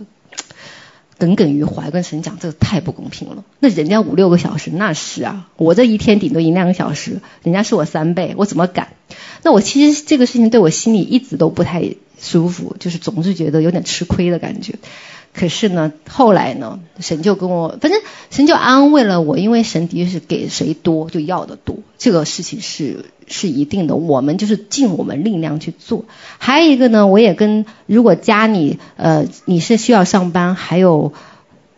[1.21, 3.43] 耿耿于怀，跟神讲，这太不公平了。
[3.59, 8.93] 那人家五六个小时，那是啊，我这一天顶多一两个小时，人家是我三倍，我怎么敢？
[9.43, 14.79] 那我其实这个事情对我心里一直都不太舒服， 就是总是觉得有点吃亏的感觉。
[15.31, 26.05] 可是呢，后来呢，神就跟我，反正神就安慰了我，因为神的确是给谁多就要的多，这个事情是是一定的，我们就是尽我们力量去做。
[26.37, 31.13] 还有一个呢，我也跟如果家里呃你是需要上班，还有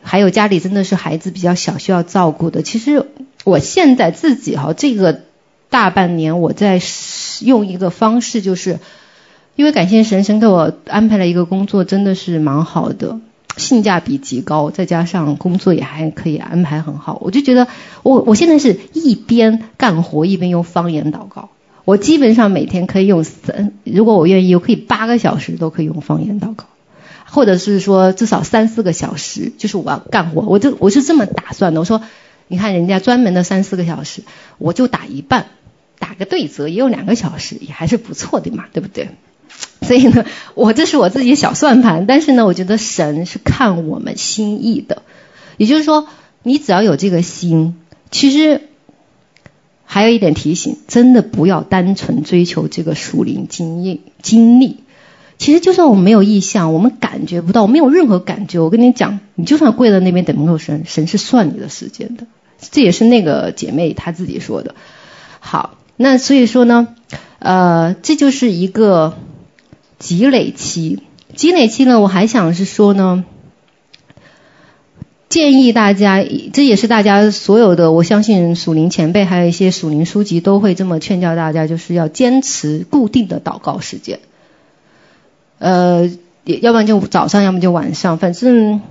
[0.02, 3.08] 还有家里真的是孩子比较小需要照顾的，其实
[3.46, 5.22] 我现在自己哈这个
[5.70, 6.82] 大半年我在
[7.42, 8.80] 用一个方式，就是
[9.56, 13.20] 因为感谢神，神给我安排了一个工作，真的是蛮好的。
[13.58, 17.68] 性价比极高，再加上工作也还可以安排很好，我就觉得
[18.02, 21.50] 我我现在是一边干活一边用方言祷告。
[21.86, 26.66] 我基本上每天可以用三，如果我愿意，我可以八个小时都可以用方言祷告，
[27.26, 31.82] 或者是说至少三四个小时，就是我要干活，我就我是这么打算的。
[31.82, 32.02] 我说，
[32.48, 34.24] 你看人家专门的三四个小时，
[34.58, 35.48] 我就打一半，
[36.00, 39.10] 打个对折也有两个小时，也还是不错的嘛，对不对？
[39.82, 40.24] 所以呢，
[40.56, 45.02] 我这是我自己小算盘，但是呢，我觉得神是看我们心意的，
[45.58, 46.08] 也就是说，
[46.42, 47.76] 你只要有这个心，
[48.10, 48.62] 其实
[49.84, 54.78] 还有一点提醒，真的不要单纯追求这个属灵经验经历。
[55.38, 62.26] 其实就算我们没有意向，我们感觉不到，我没有任何感觉，我跟你讲，你就算跪在那边等门口神，神是算你的时间的。
[62.72, 64.76] 这也是那个姐妹她自己说的。
[65.42, 66.88] 好，那所以说呢，
[67.40, 69.18] 呃，这就是一个。
[70.04, 71.00] 积累期，
[71.34, 73.24] 积累期呢，我还想是说呢，
[75.30, 84.20] 建议大家，这也是大家所有的，我相信属灵前辈还有一些属灵书籍都会这么劝教大家，就是要坚持固定的祷告时间。
[85.60, 86.12] 呃，
[86.44, 88.82] 要不然就早上，要么就晚上，反正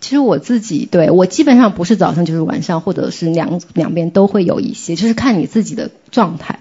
[0.00, 6.60] 其实我自己对我基本上不是早上就是晚上，或者是两两边都会有一些，就是看你自己的状态。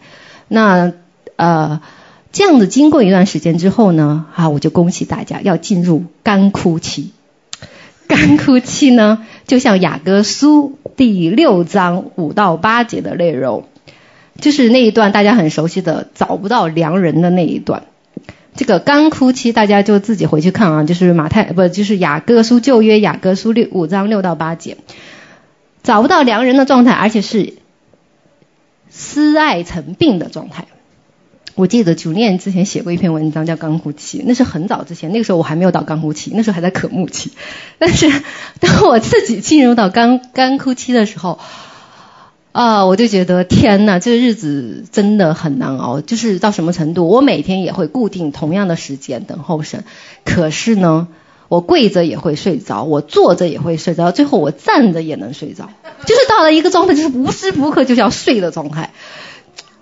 [0.49, 0.91] 那
[1.37, 1.79] 呃。
[2.33, 7.11] 这样子经过一段时间之后呢，啊，我就恭喜大家要进入干枯期。
[8.07, 13.65] 干枯期呢，就像雅各书第六章五到八节的内容，
[14.41, 17.83] 就是那一段大家很熟悉的找不到良人的那一段。
[18.55, 24.77] 这个干枯期大家就自己回去看啊，就是马太不就是雅各书旧约雅各书六五章六到八节，
[25.83, 27.53] 找不到良人的状态，而且是
[28.89, 30.65] 思爱成病的状态。
[31.55, 37.31] 我记得九念之前写过一篇文章叫《干枯期》，那是很早之前，那个时候我还没有到干枯期，那时候还在渴慕期。
[37.77, 38.09] 但是
[38.59, 41.37] 当我自己进入到干干枯期的时候，
[42.53, 46.01] 啊，我就觉得天呐，这个日子真的很难熬。
[46.01, 49.83] 就是到什么程度，我每天也会固定同样的时间等候神，
[50.25, 51.07] 可是呢，
[51.49, 55.69] 我跪着也会睡着，我坐着也会睡着，最后我站着也能睡着，
[56.05, 58.91] 就是到了一个状态，就是无时无刻就是要睡的状态。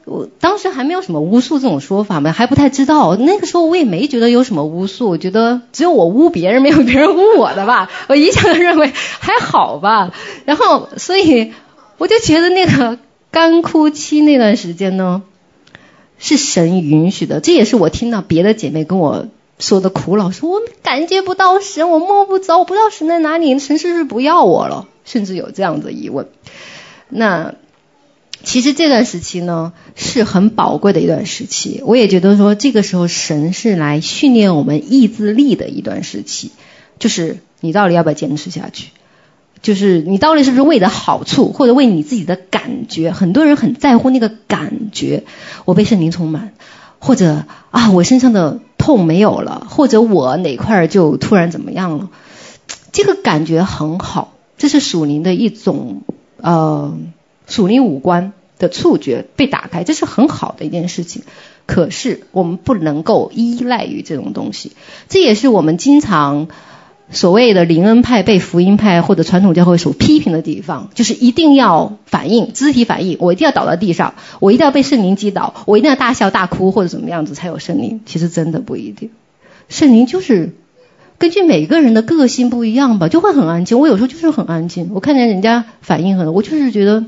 [0.05, 3.15] 我当时还没有什么巫术这种说法嘛，还不太知道。
[3.15, 7.89] 那个时候我也没觉得有什么巫术，我觉得只有我巫别人，没有别人巫我的吧。
[8.09, 10.11] 我一向认为还好吧。
[10.45, 11.53] 然后，所以
[11.99, 12.97] 我就觉得那个
[13.29, 15.21] 干枯期那段时间呢，
[16.17, 17.39] 是神允许的。
[17.39, 19.27] 这也是我听到别的姐妹跟我
[19.59, 24.87] 说的苦恼，说我感觉不到神，我摸不着，我不知道神在哪里，神是不是不要我了？
[25.05, 26.27] 甚至有这样的疑问。
[27.07, 27.53] 那。
[28.43, 31.81] 其实这段时期呢，是很宝贵的一段时期。
[31.85, 36.51] 我也觉得说，这个时候神是来训练我们意志力的一段时期。
[36.97, 38.89] 就是你到底要不要坚持下去？
[39.61, 43.11] 就是你到底是不是为了好处，或者为你自己的感觉？
[43.11, 45.23] 很多人很在乎那个感觉。
[45.65, 46.53] 我被圣灵充满，
[46.99, 52.09] 或者啊，我身上的痛没有了，或者我哪块就突然怎么样了？
[52.91, 56.01] 这个感觉很好，这是属灵的一种
[56.37, 56.97] 呃。
[57.47, 61.23] 属灵五官的触觉被打开，这是很好的一件事情。
[61.65, 64.71] 可是我们不能够依赖于这种东西，
[65.09, 66.47] 这也是我们经常
[67.11, 78.01] 所谓的灵恩派被福音派或者传统教会所批评的地方，就是一定要反应，肢体反应，我一定要倒在地上，我一定要被圣灵击倒，我一定要大笑大哭或者怎么样子才有圣灵。
[78.05, 79.11] 其实真的不一定，
[79.69, 80.55] 圣灵就是。
[81.17, 83.79] 根据每个人的个性不一样吧，就会很安静。
[83.79, 87.05] 我有时候就是很安静，我看见人家反应很，我就是觉得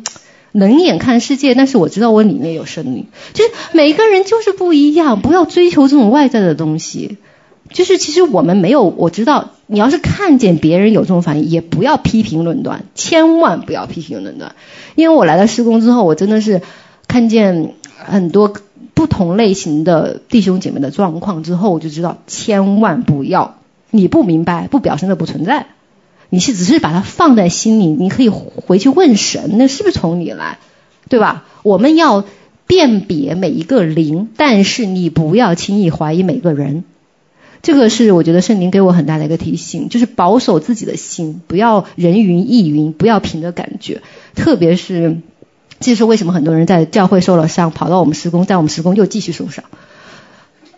[0.54, 3.08] 冷眼看世界，但是我知道我里面有生命。
[3.34, 7.18] 就是每个人就是不一样，不要追求这种外在的东西。
[7.72, 14.56] 就是其实我们没有，我知道你要是看见别人有这种反应，也不要批评论断，千万不要批评论断。
[14.96, 16.62] 因为我来到施工之后，我真的是
[17.08, 18.54] 看见很多
[18.94, 23.58] 不同类型的弟兄姐妹的状况之后，我就知道千万不要。
[23.90, 25.68] 你不明白，不表示那不存在。
[26.34, 30.58] 你是只是把它放在心里，你可以回去问神，那是不是从你来，
[31.08, 31.46] 对吧？
[31.62, 32.26] 我们要
[32.66, 36.86] 辨别每一个灵，但是你不要轻易怀疑每个人。
[37.62, 44.02] 这个是我觉得圣灵给我很大的一个提醒，就是保守自己的心，不要人云亦云，不要凭着感觉。
[44.34, 45.18] 特别是，
[45.82, 49.66] 这是为什么很多人在教会受了伤，跑到我们施工，在我们施工又继续受伤。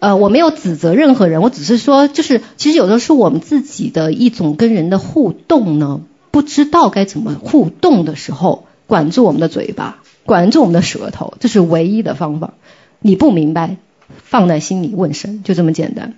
[0.05, 12.53] 呃，我没有指责任何人，我只是说，就是其实有的时候我们自己的一种跟人的互动呢，不知道该怎么互动的时候，管住我们的嘴巴，管住我们的舌头，这是唯一的方法。
[12.99, 13.77] 你不明白，
[14.21, 16.13] 放在心里问神，就这么简单。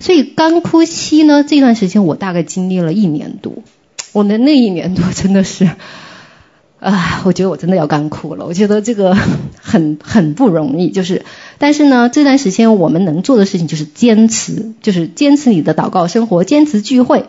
[0.00, 3.52] 所以干枯期呢，这段时间我大概经历了一年多，
[4.10, 5.70] 我的那一年多真的是。
[6.82, 8.44] 啊，我觉得我真的要干哭了。
[8.44, 9.14] 我觉得这个
[9.60, 11.24] 很很不容易，就是，
[11.58, 17.26] 但是呢，这段时间我们能做的事情就是坚持，就是坚持你的祷告生活，坚持聚会，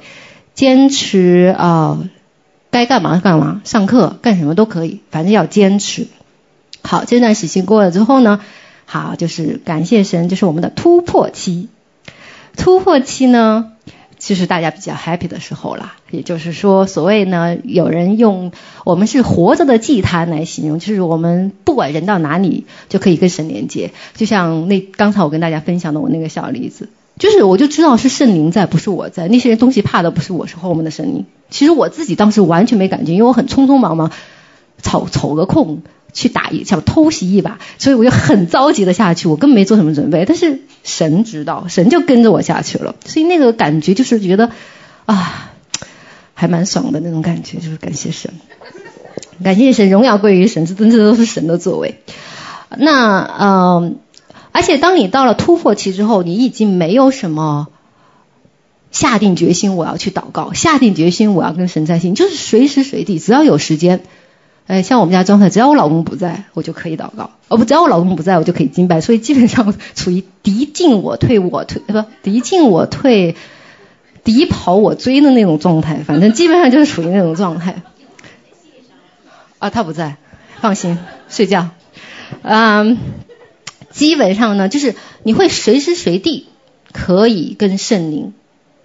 [0.55, 2.09] 坚持啊、
[2.71, 6.07] 该干嘛干嘛，上课干什么都可以，反正要坚持。
[6.81, 8.39] 好，这段时间过了之后呢，
[8.85, 11.69] 好，就是感谢神，就是我们的突破期。
[12.57, 13.72] 突破期呢。
[14.25, 18.53] 就是大家比较 happy 的时候啦，也就是说，所谓呢，有人用
[18.85, 23.91] 我们是活着的祭坛来形容，就是我们不管人到哪里就可以跟神连接。
[24.15, 26.87] 就像那刚才我跟大家分享的我那个小例子，
[27.19, 29.27] 就是我就知道是圣灵在，不是我在。
[29.27, 31.25] 那些人东西怕的不是我，是后面的声音。
[31.49, 34.11] 其实我自己当时完全没感觉，因为我很匆匆忙忙，
[34.81, 35.83] 瞅瞅个空。
[36.15, 44.51] 去打一想偷袭一把，所以我就很着急的下去，我根本没做什么准备，但是神知道，神就跟着我下去了，所以那个感觉就是觉得
[45.07, 45.51] 啊，
[46.35, 48.31] 还蛮爽的那种感觉，就是感谢神，
[49.43, 51.95] 感谢神，荣耀归于神，这真的都是神的作为。
[52.77, 53.97] 那嗯、
[54.51, 57.69] 而且当你到了突破期之后，你已经没有什么
[58.91, 64.03] 下定决心我要去祷告，下定决心我要跟神在一起，就是随时随地只要有时间。
[64.65, 69.01] 哎，像我们家状态，只要我老公不在，我就可以祷告；哦不，只要我老公不在，我就可以敬拜。
[69.01, 73.35] 所以基本上处于敌进我退，我退，不，敌进我退，
[74.23, 76.03] 敌跑我追的那种状态。
[76.03, 77.81] 反正基本上就是处于那种状态。
[79.59, 80.15] 啊，他不在，
[80.61, 80.97] 放心，
[81.27, 81.69] 睡觉。
[82.41, 82.97] 嗯，
[83.91, 86.47] 基本上呢，就是你会随时随地
[86.93, 88.33] 可以跟圣灵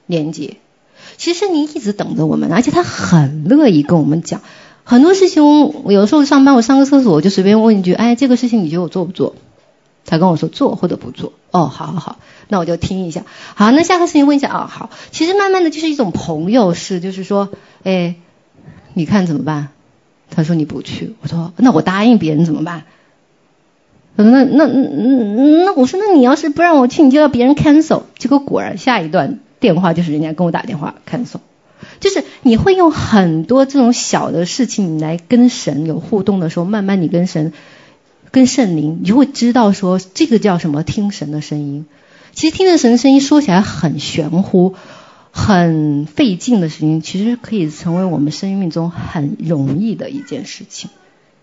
[0.06, 0.56] 连接。
[1.16, 4.42] 其实圣灵一直等着我们，而且他很乐意跟我们讲。
[4.90, 5.44] 很多事情，
[5.84, 9.34] 我有时候上班，我上个厕所，我就随便问一句：“哎，这个事情你觉得我做不做？”
[10.06, 11.34] 他跟我说做或者不做。
[11.50, 12.16] 哦，好好好，
[12.48, 13.26] 那我就听一下。
[13.54, 14.90] 好，那下个事情问一下啊、哦，好。
[15.10, 17.50] 其实慢慢的就是一种朋友式，就是说，
[17.82, 18.14] 哎，
[18.94, 19.68] 你看怎么办？
[20.30, 22.84] 他说你不去，我说那我答应别人怎么办？
[24.16, 28.04] 那那那那我说那你要是不让我去，你就要别人 cancel。
[28.16, 31.40] 结果果然下一段电话就是人家跟我打电话 cancel。
[32.00, 37.52] 就是你会用很多这种小的事情，来跟神有互动的时候，慢慢你跟神、
[38.30, 40.82] 跟圣灵，你就会知道说这个叫什么？
[40.82, 41.86] 听神的声音。
[42.32, 44.76] 其实听着神的声音说起来很玄乎、
[45.32, 50.90] 很费劲的事情，其实可以成为我们生命中很容易的一件事情，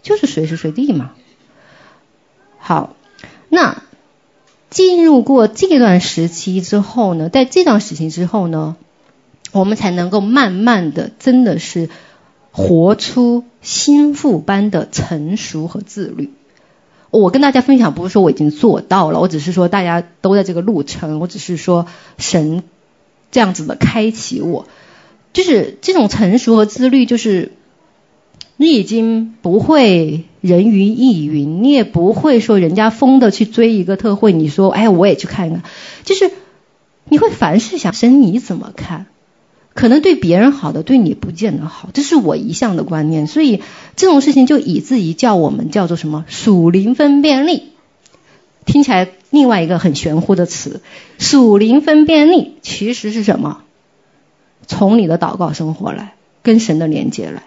[0.04, 1.12] 就是随时随地嘛。
[2.58, 2.96] 好，
[3.50, 3.84] 那
[4.70, 8.78] 进入过这段时期之后呢，在这段时期之后呢？
[9.60, 11.90] 我们才能够慢慢的，真的是
[12.52, 16.34] 活出心腹般的成熟和自律。
[17.10, 21.88] 我跟大家分享，不是说我已经做到了，我只是说大家都在这个路程，我只是说
[22.18, 22.64] 神
[23.32, 24.68] 这样子的开启我，
[25.32, 27.54] 就是这种成熟和自律，就是
[28.58, 35.64] 你已经不会人云亦云，你也不会说人家疯的去追一个特惠，你说哎我也去看一看，
[36.04, 36.30] 就是
[37.08, 39.06] 你会凡事想神你怎么看？
[39.76, 43.28] 可能对别人好的，对你不见得好，这是我一向的观念。
[43.28, 43.62] 所以
[43.98, 47.74] 这种事情就以至于叫我们叫做什么属灵分辨力，
[48.66, 50.82] 听起来另外一个很玄乎的词。
[51.20, 53.64] 属灵分辨力其实是什么？
[54.66, 57.44] 从你的祷告生活来，跟神的连接来。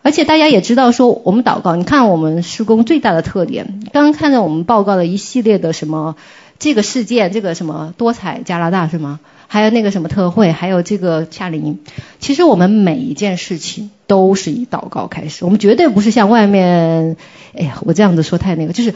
[0.00, 6.16] 而且大家也知道说，我们祷告，你看我们施工最大的特点，刚刚看到我们报告的一系列的什么
[6.58, 9.20] 这个事件，这个什么多彩加拿大是吗？
[9.48, 11.80] 还有那个什么特会，还有这个夏令营。
[12.20, 17.16] 其实我们每一件事情都是以祷告开始，我们绝对不是像外面，
[17.56, 18.94] 哎呀，我这样子说太那个，就是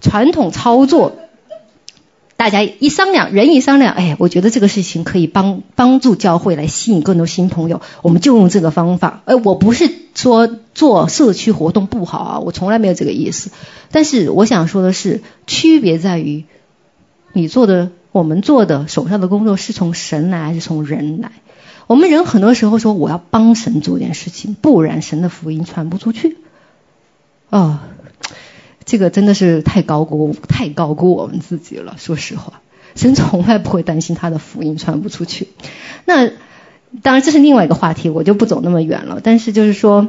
[0.00, 1.12] 传统操作。
[2.36, 9.22] 大家一商量，人一商量，哎，我觉得这个事情可以帮帮助教会来吸引更多新朋友，我们就用这个方法。
[9.24, 13.50] 哎，我不是说做社区活动不好啊，我从来没有这个意思。
[13.92, 16.44] 但是我想说的是，区别在于
[17.32, 21.32] 你做的，我们做的手上的工作是从神来还是从人来？
[21.88, 26.38] 我们人很多时候说我要帮神做点事情，不然神的福音传不出去。
[27.50, 27.80] 哦。
[28.84, 31.96] 这个真的是太高估、太高估我们自己了。
[31.98, 32.60] 说实话，
[32.94, 35.48] 神从来不会担心他的福音传不出去。
[36.04, 36.28] 那
[37.02, 39.20] 当然这是另外一个话题，我就不走那么远了。
[39.24, 40.08] 但是就是说，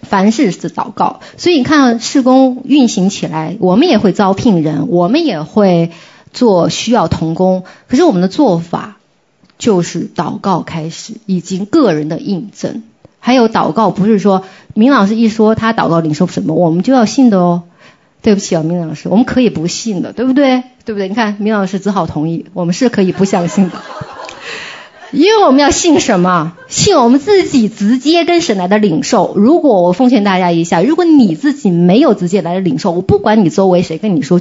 [0.00, 1.20] 凡事是祷告。
[1.36, 5.90] 所以你看，事工运行起来，我们也会招聘人，我们也会
[6.36, 7.64] 做需要同工。
[7.88, 8.98] 可是我们的做法
[9.58, 12.84] 就是祷告开始，以及个人的印证。
[13.18, 17.64] 还有祷告，不是说明老师一说他祷告领受什么，我们就要信的哦。
[18.22, 20.62] 对不起啊，明老师，我们可以不信的，对不对？
[20.84, 21.08] 对不对？
[21.08, 23.78] 你看，明老师只好同意，我们是可以不相信的，
[25.12, 26.54] 因为我们要信什么？
[26.66, 29.34] 信我们自己直接跟神来的领受。
[29.36, 34.40] 如果我奉劝大家一下，如果你自己没有直接来的领受，我不管你周围谁跟你说，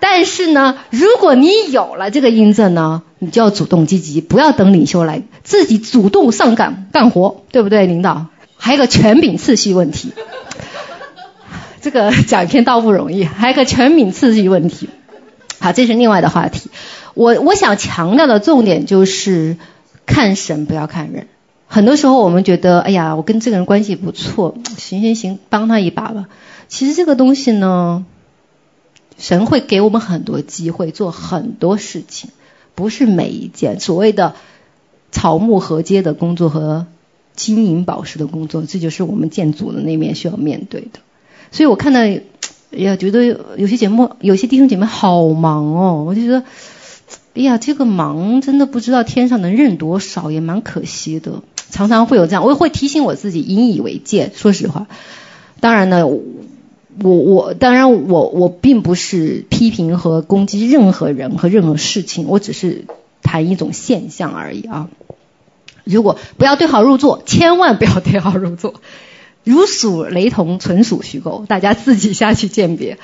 [0.00, 7.86] 但是呢，如果你有了这个印证呢，你就要主动积极，不要等领袖来，自己主动上岗干活，对不对？
[7.86, 8.26] 领导，
[8.56, 10.12] 还有个权柄次序问题。
[11.80, 14.88] 这个讲一篇道不容易，还有个权柄次序问题。
[15.58, 16.68] 好，这是另外的话题。
[17.14, 19.56] 我我想强调的重点就是
[20.04, 21.28] 看神，不要看人。
[21.68, 26.26] 很多时候我们觉得，哎呀，我跟这个人关系不错，行行行，帮他一把吧。
[26.68, 28.04] 其实这个东西呢，
[29.18, 32.30] 神会给我们很多机会做很多事情，
[32.74, 34.34] 不是每一件所谓的
[35.10, 36.86] 草木合接的工作和
[37.34, 41.00] 金银宝石的工作，这就是我们建组的那面需要面对的。
[41.50, 42.22] 所以我看到，哎
[42.72, 43.24] 呀，觉得
[43.56, 46.44] 有些节目，有些弟兄姐妹好忙哦，我就觉得，
[47.34, 51.42] 哎呀，这个忙真的不知道天上能认多少，也蛮可惜的。
[51.70, 54.30] 常常会有这样，我会提醒我自己，引以为戒。
[54.34, 54.86] 说实话，
[55.60, 56.06] 当然呢，
[57.02, 62.84] 我我当然我我并不是批评和攻击任何人和任何事情，我只是
[63.22, 64.88] 谈一种现象而已啊。
[65.84, 68.74] 如果不要对号入座，千万不要对号入座。
[69.44, 72.98] 如属雷同，纯属虚构，大家自己下去鉴别。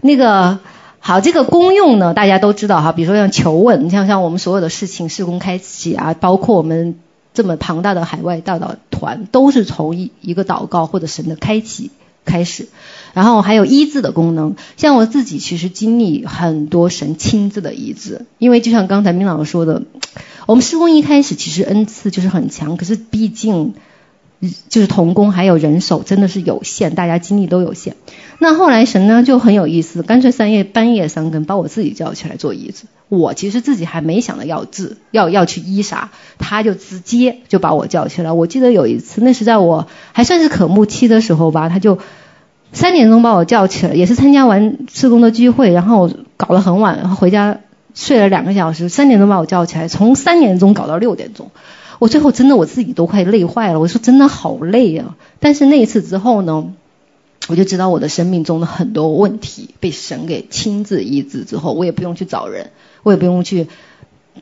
[0.00, 0.60] 那个
[0.98, 2.92] 好，这个功用呢，大家都知道哈。
[2.92, 6.98] 比如说像求问，你像像我们所有的事情，事工开启啊，包括我们
[7.34, 11.90] 这么庞大的海外大导团，都是从一一个祷告或者神的开启
[12.24, 12.68] 开始。
[13.12, 19.82] 然后还有医治的功能，像我自己其实经历很多神亲自的医治，因为就像刚才明老师说的，
[20.46, 23.74] 我们施工一开始其实恩赐就是很强，可是毕竟。
[24.68, 27.96] 就是童工还有人手真的是有限，大家精力都有限。
[28.38, 32.84] 那后来神呢就很有意思，干脆三夜半夜三更把我自己叫起来做医治。
[33.08, 38.32] 我其实自己还没想到要治，要要去医啥，他就直接就把我叫起来。
[38.32, 41.98] 我记得有一次，那是在我还算是渴慕期的时候吧，他就
[42.72, 47.60] 三点钟把我叫起来，也是参加完施工的聚会，然后搞得很晚，然后回家
[47.94, 51.50] 睡了两个小时，三点钟把我叫起来，从三点钟搞到六点钟。
[52.00, 55.14] 我最后真的我自己都快累坏了，我说真的好累啊！
[55.38, 56.72] 但是那一次之后呢，
[57.48, 62.70] 我就知道我的生命中的很多问题被神给亲自医治之后，我也不用去找人，
[63.02, 63.68] 我也不用去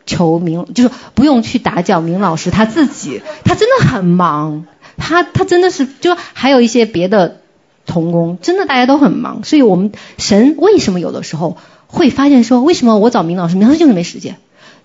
[0.07, 7.41] 求明，就是不用去打搅明老师他自己，他真的很忙，他他真的是就还有一些别的
[7.87, 11.57] 同工，真的大家都很忙，所以我们神为什么有的时候
[11.89, 14.37] 会发现说，为什么我找明老师，明老师就是没时间？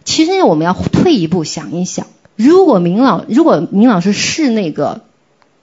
[0.04, 2.08] 其实我们要退一步想一想。
[2.36, 5.02] 如果明老如果明老师是那个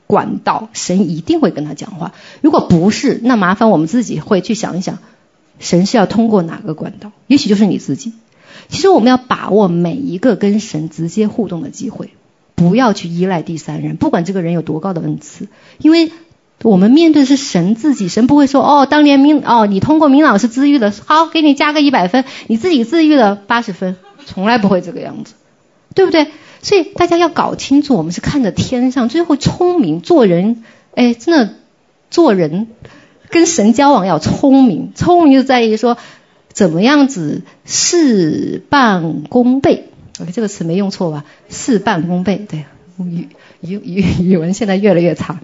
[0.06, 2.12] 管道，神一定会跟他讲话。
[2.40, 4.98] 如果不是，那麻烦我们自己会去想一想，
[5.58, 7.12] 神是要通过哪个管道？
[7.26, 8.12] 也许就是你自己。
[8.68, 12.10] 其实我们要把握每一个跟神直接互动的机会，
[12.54, 15.48] 不要去依赖第三人，不管这个人有多高的恩赐，
[15.78, 16.12] 因为
[16.62, 18.08] 我们面对的是神自己。
[18.08, 25.34] 神不会说哦，当年明哦，你通过明老师治愈了，好，给你加个一百分，你自己治愈了八十分，从来不会这个样子，
[25.94, 26.28] 对不对？
[26.64, 30.64] 所以大家要搞清楚，我们是看着天上，最后聪明做人。
[30.94, 31.54] 哎，真的
[32.10, 32.68] 做人
[33.28, 35.98] 跟神交往要聪明，聪明就在于说
[36.52, 39.90] 怎么样子事半功倍。
[40.20, 41.24] OK，这个词没用错吧？
[41.50, 42.64] 事半功倍，对，
[42.98, 43.28] 语
[43.60, 45.40] 语语语文现在越来越差。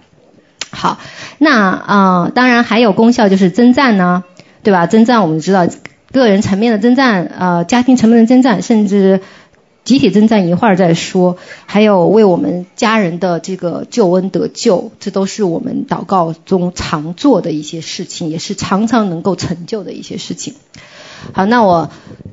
[0.70, 0.98] 好，
[1.36, 4.24] 那啊、当然还有功效就是征战呢，
[4.62, 4.86] 对吧？
[4.86, 5.68] 征战我们知道。
[6.12, 9.20] 个人层面的征战，呃，家庭层面的征战，甚至
[9.84, 11.36] 集体征战，一会儿再说。
[11.66, 20.54] 还有为我们家人的这个救恩得救，这都是我们祷告中常做的一些事情，也是常常能够成就的一些事情。
[21.32, 21.90] 好，那我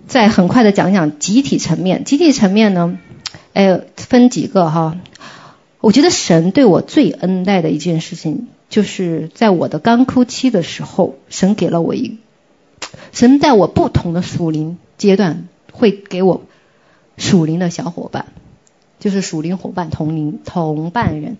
[0.07, 2.03] 再很快的讲讲集体层面。
[2.03, 2.97] 集体层面呢，
[3.53, 4.97] 哎，分几个哈。
[5.79, 12.17] 我觉得神对我最恩待的一件事情，就是在我的干枯期的时候，神给了我一，
[13.13, 16.41] 神在我不同的属灵阶段会给我
[17.17, 18.27] 属灵的小伙伴，
[18.99, 21.37] 就是属灵伙伴同龄同伴人。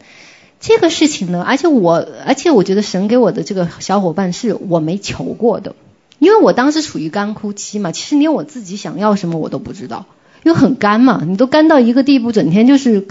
[0.59, 5.75] 这个事情呢，而且我而且我觉得神给我的这个小伙伴是我没求过的，
[6.19, 10.05] 因为我当时处于干枯期嘛，其实连我自己想要什么我都不知道，
[10.43, 13.07] 因为很干嘛，你都干到一个地步，整天就是。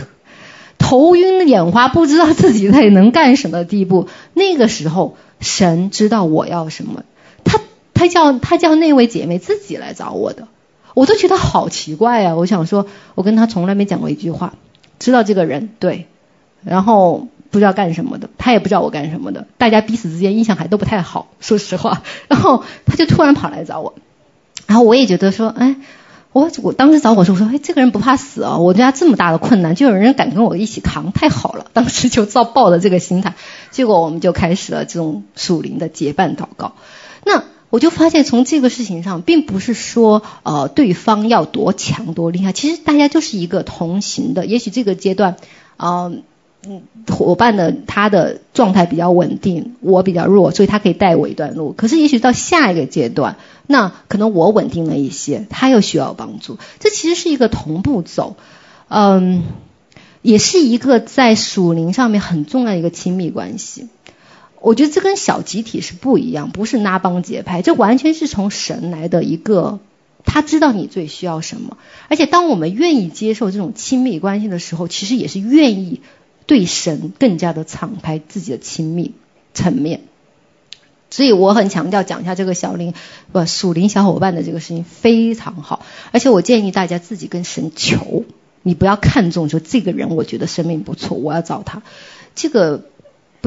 [0.79, 4.09] 头晕眼花，不知道自己在能干什么的地步。
[4.35, 7.03] 那个时候，神知道我要什么，
[7.45, 7.59] 他
[7.95, 10.49] 他叫他叫那位姐妹自己来找我的，
[10.97, 12.37] 我都觉得好奇怪啊！
[12.37, 14.55] 我想说，我跟他从来没讲过一句话，
[14.99, 16.07] 知道这个人对，
[16.65, 22.03] 然后不知道干什么的，他也不知道我干什么的，大家彼此之间印象还都不太好，说实话。
[22.29, 23.95] 然后他就突然跑来找我，
[24.67, 25.77] 然后我也觉得说，哎。
[26.33, 28.59] 我我当时找我说，我说，哎，这个人不怕死啊！
[28.59, 31.65] 我家这么大的困难，就有人敢跟我一起扛，太好了。
[31.73, 33.33] 当时就造抱着这个心态，
[33.71, 36.75] 结果我们就开始了这种属灵的结伴祷告。
[37.25, 44.47] 那我就发现，从这个事情上，并不是说呃对方要多强多厉害，其实大家就是一个同行的。
[44.47, 45.37] 也许这个阶段，
[45.77, 46.13] 呃。
[46.69, 51.73] 嗯，伙伴的他的状态比较稳定，我比较弱，所以他可以带我一段路。
[51.73, 53.37] 可是也许到下一个阶段，
[53.69, 56.59] 那可能我稳定了一些，他又需要帮助。
[56.81, 58.35] 这其实是一个同步走，
[58.89, 59.45] 嗯，
[60.23, 63.87] 也是一个在属灵上面很重要的一个亲密关系。
[64.67, 69.79] 我觉得这跟小集体是不一样，不是拉帮结派，这完全是从神来的一个，
[70.25, 71.79] 他知道你最需要什么。
[72.09, 76.01] 而且当我们愿意接受这种亲密关系的时候，其实也是愿意。
[76.47, 79.15] 对神更加的敞开自己的亲密
[79.53, 80.03] 层面，
[81.11, 82.95] 所以我很强调讲一下这个小灵
[83.33, 88.25] 不属灵小伙伴的这个事情非常好，而且我建议大家自己跟神求，
[88.63, 91.83] 你不要看重说这个人，我觉得生命不错，我要找他，
[92.35, 92.83] 这个。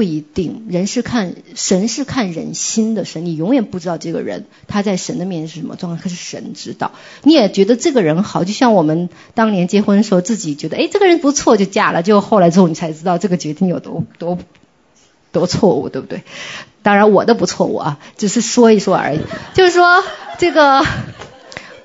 [0.00, 6.92] 不一定，人是看神是看人心的神，你永远不知道这个人他在神的面前是什么状况，可是神知道。
[7.22, 14.38] 你也觉得这个人好，就像我们当年结婚的时候，自己觉得哎这个人不错就嫁了，就后来之后你才知道这个决定有多多
[15.32, 16.22] 多错误，对不对？
[16.80, 19.20] 当然我的不错误啊，只是说一说而已。
[19.52, 20.02] 就是说
[20.38, 20.82] 这个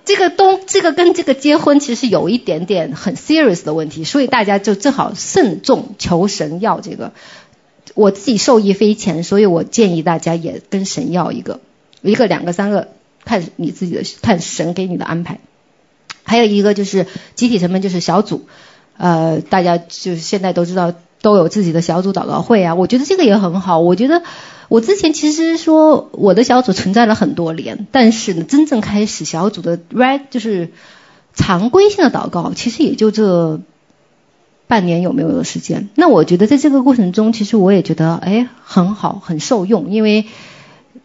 [0.05, 7.11] 这个东这个跟这个结婚其实有一点点很 serious 的问题，所以大家就正好慎重求神要这个。
[7.95, 11.61] 我自己受益匪浅，所以我建议大家也跟神要一个，
[12.01, 12.89] 一个、两个、三个，
[13.23, 15.39] 看你自己的，看神给你的安排。
[16.23, 18.45] 还有一个就是集体层面，就是小组，
[18.97, 23.79] 呃，大家就是现在都知道都有自己的小组祷告会啊，我觉得这个也很好。
[23.79, 24.21] 我觉得
[24.67, 30.71] 我之前其实说我的小组存在了很多年，但是呢，真正开始小组的 right 就是
[31.33, 33.61] 常规性的祷告，其实也就这。
[34.67, 35.89] 半年有没有的时间？
[35.95, 39.91] 那我觉得在这个过程中，其实我也觉得哎很好，很受用。
[39.91, 40.25] 因为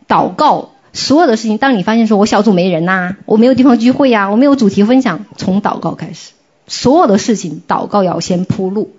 [0.08, 6.32] 祷告所有的事情，当你发现说我小组没人呐、我没有地方聚会呀、我没有主题分享，从祷告开始，
[6.66, 8.92] 所有的事情祷告要先铺路。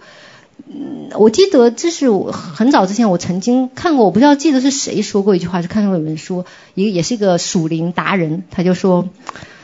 [0.68, 6.46] 嗯，我记得这是我很早之前我曾经看过，我不知道记得是谁说过一句话，是看过一本书，
[6.76, 9.10] 一个也是一个属灵达人，他就说，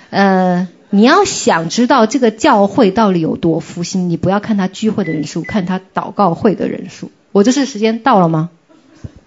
[0.10, 0.68] 呃。
[0.90, 7.12] 你要想知道这个教会到底有多复兴，你不要看他聚会的人数，看他祷告会的人数。
[7.34, 8.50] 我这是时间到了吗？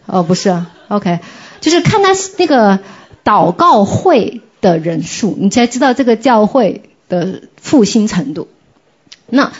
[0.07, 1.21] 哦，不是啊，OK，
[1.61, 2.09] 就是看他
[2.39, 2.79] 那个
[3.23, 8.49] 祷告会的人数，你才知道这个教会的复兴程度。
[9.29, 9.53] 那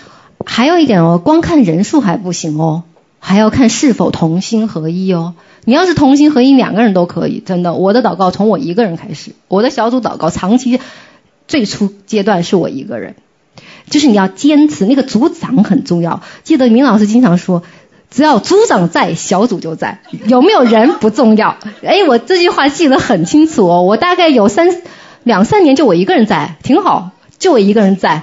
[0.47, 2.85] 还有一点哦，光看人数还不行哦，
[3.19, 5.35] 还要看是否同心合一哦。
[5.67, 7.75] 你要是同心合一，两个人都可以，真的。
[7.75, 10.81] 我的祷告从我一个人开始，我的小组祷告长期。
[11.51, 13.17] 最初阶段是我一个人，
[13.91, 16.23] 就是你要坚持，那个组长很重要。
[16.45, 17.65] 记得明老师经常说，
[18.09, 20.01] 只要组长在，小组就在。
[20.27, 21.57] 有没有人不重要？
[21.83, 23.83] 哎，我这句话记得很清楚哦。
[23.83, 24.81] 我大概有三
[25.25, 28.23] 两三年就我一个人在，挺好，就我一个人在。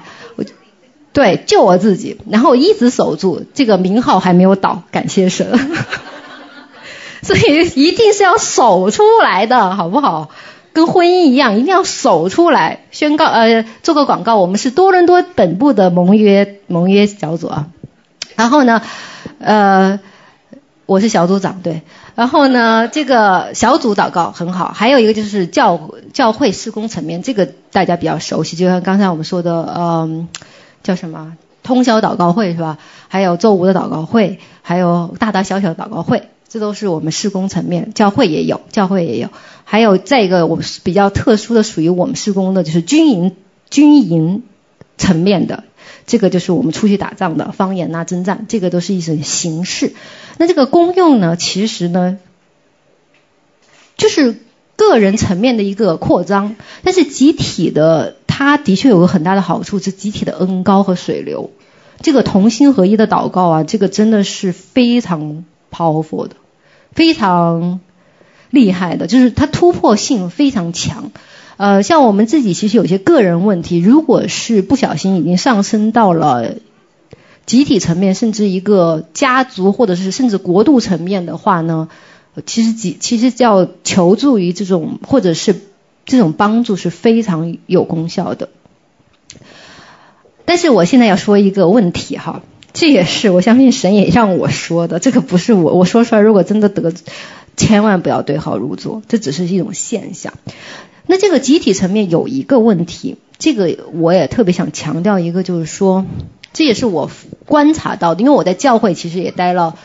[1.12, 5.60] 对，就我自己，然后一直守住这个名号还没有倒，感谢神。
[7.24, 10.30] 所以一定是要守出来的，好不好？
[10.74, 12.82] 跟婚姻一样，一定要守出来。
[12.92, 17.68] 宣告，呃，做个广告，我们是多伦多本部的盟约盟约小组啊。
[18.36, 18.82] 然后呢，
[19.40, 20.00] 呃，
[20.86, 21.82] 我是小组长，对。
[22.16, 30.28] 然后呢，这个小组祷告很好，还有一个就是教教会施工层面，这个大家比较熟悉，就像刚才我们说的，嗯，
[30.84, 32.78] 叫什么通宵祷告会是吧？
[33.08, 39.30] 还有周五的祷告会，还有大大小小的祷告会，这都是我们施工层面，教会也有，教会也有。
[39.66, 43.36] 还有再一个，我们比较特殊的，属于我们施工的，就是军营
[43.70, 44.44] 军营
[44.98, 45.66] 层面的。
[46.06, 49.94] 这个就是我们出去打仗的方言呐、征战，这个都是一种形式。
[50.38, 52.18] 那这个功用呢，其实呢，
[53.98, 54.38] 就是
[54.78, 61.52] 个人层面的一个扩张，但是集体的，它的确有个很大的好处，是集体的恩膏和水流。
[62.02, 65.44] 这个同心合一的祷告啊，这个真的是非常
[65.78, 66.36] powerful 的，
[66.92, 67.80] 非常
[68.50, 71.12] 厉害的，就是它突破性非常强。
[71.58, 76.56] 呃，像我们自己其实有些个人问题，如果是不小心已经上升到了
[77.46, 81.90] 集体层面，甚至一个家族或者是甚至国度层面的话呢，
[82.46, 85.56] 其实几其实叫求助于这种或者是
[86.06, 88.50] 这种帮助是非常有功效的。
[90.46, 92.42] 但是我现在要说一个问题哈，
[92.80, 96.94] 这也是我相信神也让我说的，这个不是我我说出来，如果真的得，
[97.56, 100.36] 千万不要对号入座，这只是一种现象。
[101.08, 106.06] 那这个集体层面有一个问题，这个我也特别想强调一个，就是说，
[106.54, 107.10] 这也是我
[107.48, 109.76] 观察到的，因为我在教会其实也待了，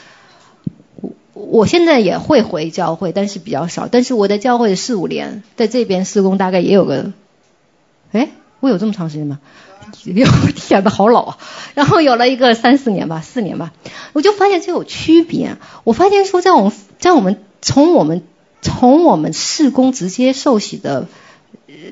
[1.00, 3.88] 我我现在也会回教会，但是比较少。
[3.90, 7.12] 但是我在教会四五年，在这边施工大概也有个，
[8.10, 8.28] 哎，
[8.60, 9.40] 我有这么长时间吗？
[10.04, 11.38] 哟，天哪，好老啊！
[11.74, 13.72] 然后有了一个三四年吧，四年吧，
[14.12, 15.56] 我就发现这有区别。
[15.84, 18.22] 我发现说，在我们，在我们从我们。
[18.64, 21.08] 从我们事工直接受洗的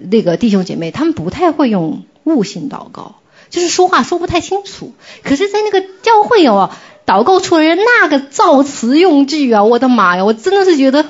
[0.09, 3.17] 那个弟兄姐妹，他们不太会用悟性祷告，
[3.49, 4.93] 就是说话说不太清楚。
[5.25, 6.71] 可是，在那个教会哦，
[7.07, 11.07] 祷告出来人那个造词用句啊，我的妈呀，我真的是觉得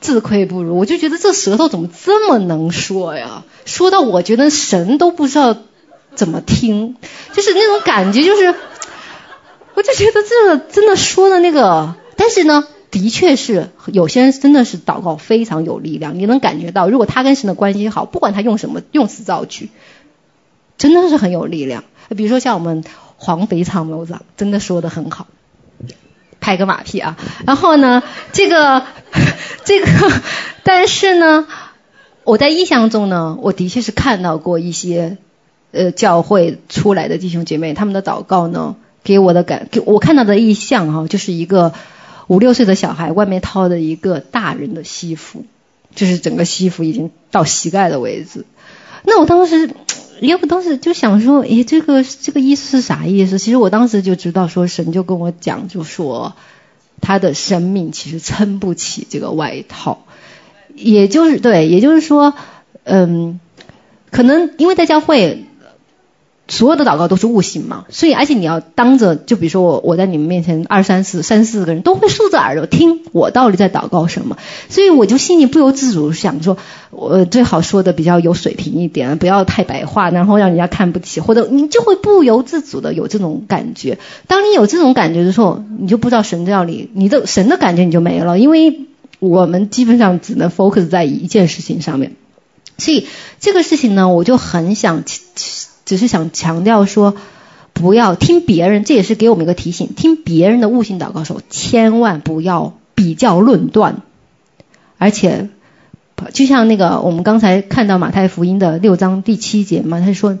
[0.00, 0.78] 自愧不如。
[0.78, 3.42] 我就觉得这舌头怎么这么能说呀？
[3.64, 5.56] 说到我觉得神都不知道
[6.14, 6.96] 怎么听，
[7.32, 8.54] 就是那种感觉，就是
[9.74, 12.66] 我就觉得这真的说的那个，但是呢。
[12.90, 19.70] 的确是有些人真的是祷告非常有力量，你能感觉到，如果他跟神的关系好，不管他用什么用词造句，
[20.78, 21.82] 真的是很有力量。
[22.16, 22.84] 比如说像我们
[23.16, 25.26] 黄肥长楼长，真的说的很好，
[26.38, 27.16] 拍个马屁啊。
[27.44, 28.86] 然后呢，这个
[29.64, 29.88] 这个，
[30.62, 31.48] 但是呢，
[32.22, 35.18] 我在印象中呢，我的确是看到过一些
[35.74, 41.72] 呃教会出来的弟兄姐妹，他们的祷告呢，给我的感，给我看到的意象哈，就是一个。
[42.26, 45.44] 五六岁的小孩外面套的一个大人的西服，
[45.94, 48.46] 就是整个西服已经到膝盖的位置。
[49.04, 49.68] 那我当时，
[50.20, 53.38] 因为我当时就想说，诶，这个这个意思是啥意思？
[53.38, 56.34] 其实我当时就知道，说神就跟我讲，就说
[57.02, 60.06] 他的生命其实撑不起这个外套，
[60.74, 62.32] 也就是对，也就是说，
[62.84, 63.38] 嗯，
[64.10, 65.44] 可能因为在教会。
[66.46, 74.36] 所有的祷告都是悟性嘛，所以而且你要当着，就比如说我我在你们面前二三四三四个人都会竖着耳朵听我到底在祷告什么，
[74.68, 76.58] 所以我就心里不由自主想说，
[76.90, 83.98] 我最好说的比较有水平一点，不要太白话，然后让人家看不起，或者你就会不由自主的有这种感觉。
[84.26, 88.80] 当你有这种感觉的时候，你就不知道神在里，你的神的感觉你就没了，因为
[89.18, 92.16] 我们基本上只能 focus 在一件事情上面，
[92.76, 93.06] 所以
[93.40, 95.04] 这个事情呢，我就很想。
[95.84, 97.14] 只是想强调说，
[97.72, 99.94] 不要听别人，这也是给我们一个提醒。
[99.94, 104.02] 听别人的悟性祷告的时候，千万不要比较论断。
[104.96, 105.48] 而且，
[106.32, 110.38] 就像那个我们刚才看到马太福音的六章第七节嘛，他说，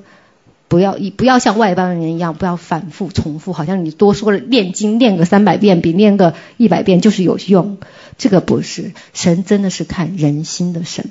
[0.68, 7.78] 不要不要像外邦人一样，不要反复重复，好像你多说了念经念个三百遍，比念个一百遍就是有用。
[8.16, 11.10] 这个不是，神真的是看人心的神。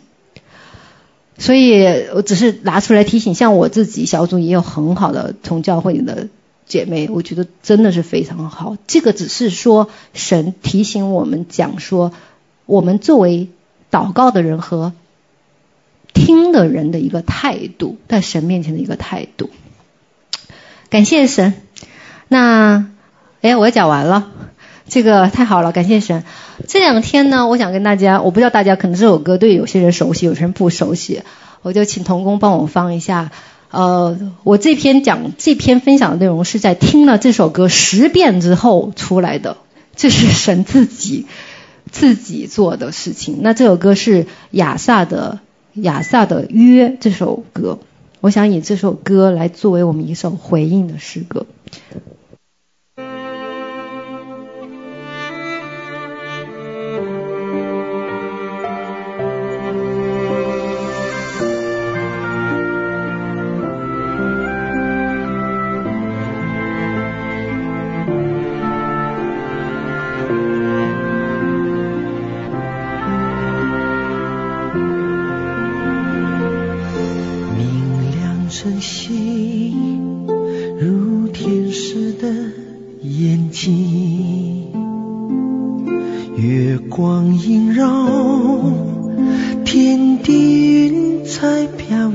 [1.38, 6.28] 所以我只是拿出来提醒，像我自己小组也有很好的从教会里的
[6.66, 8.78] 姐妹，我觉得真的是非常好。
[8.88, 12.12] 这个只是说神提醒我们讲说，
[12.66, 13.50] 我们作为
[13.92, 14.94] 祷告的人和
[16.14, 19.50] 听的人的一个态度，在神面前的一个态度。
[20.90, 21.56] 感谢神。
[22.28, 22.88] 那
[23.42, 24.32] 哎，我也讲完了。
[24.88, 26.24] 这个太好了，感谢神。
[26.68, 31.22] 这两天呢，我想跟大家，我不知道大家可能这首歌对有些人熟悉，有些人不熟悉，
[31.62, 33.32] 我就请童工帮我放一下。
[33.72, 39.58] 呃，我这篇讲这篇分享的内容是在听了这首歌十遍之后出来的，
[39.96, 41.26] 这是神自己
[41.92, 43.40] 自己做的事情。
[43.42, 45.40] 那这首歌是亚萨的
[45.74, 47.80] 亚萨的约这首歌，
[48.20, 51.48] 我想以这首歌来作为我们一首回应的诗歌。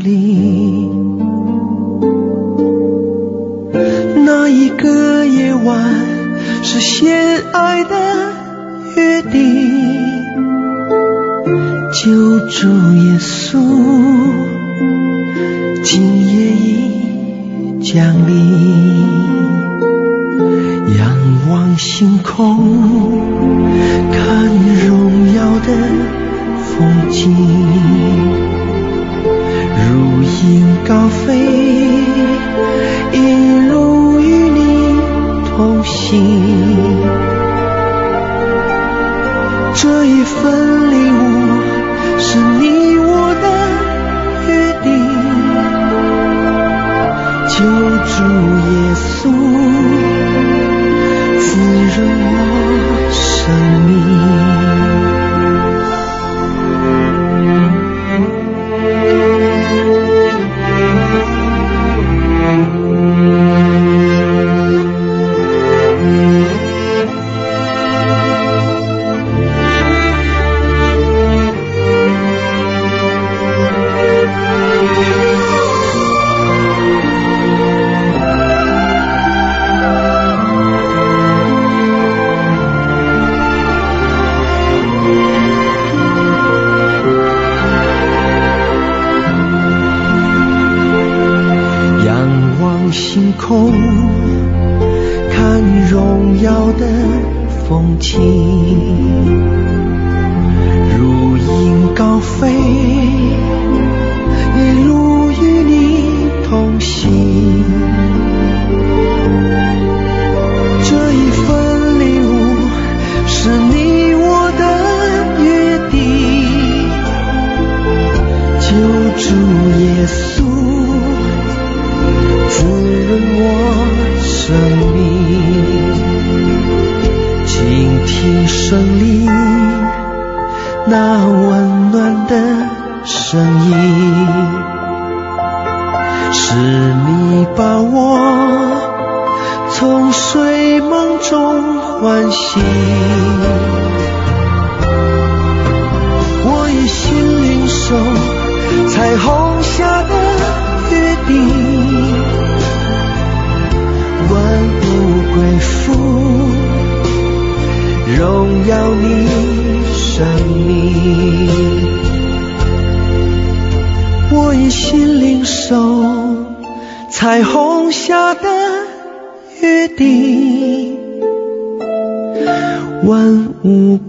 [0.08, 0.47] 飘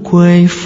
[0.10, 0.59] 恢复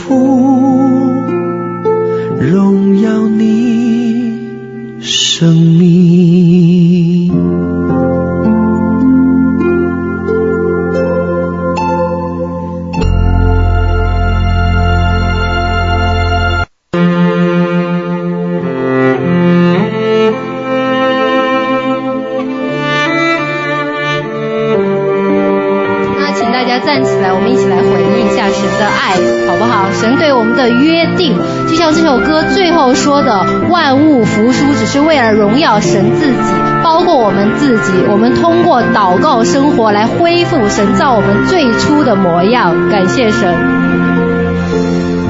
[34.94, 37.94] 是为了荣耀神自己，包括我们自己。
[38.12, 42.92] 我们通过祷告生活来恢复神造我们最初的模样。
[42.92, 43.56] 感谢神，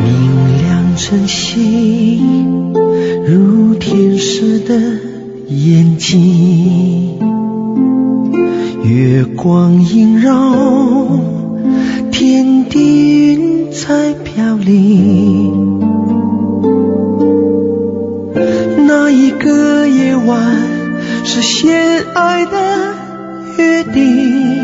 [0.04, 2.22] 明亮晨曦
[3.26, 4.76] 如天使的
[5.48, 7.18] 眼睛，
[8.84, 10.34] 月光萦绕，
[12.12, 13.94] 天地云彩
[14.26, 16.03] 飘零。
[19.06, 20.40] 那一个夜晚，
[21.26, 21.70] 是相
[22.14, 22.96] 爱的
[23.58, 24.58] 约定。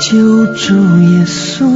[0.00, 1.66] 救主耶稣，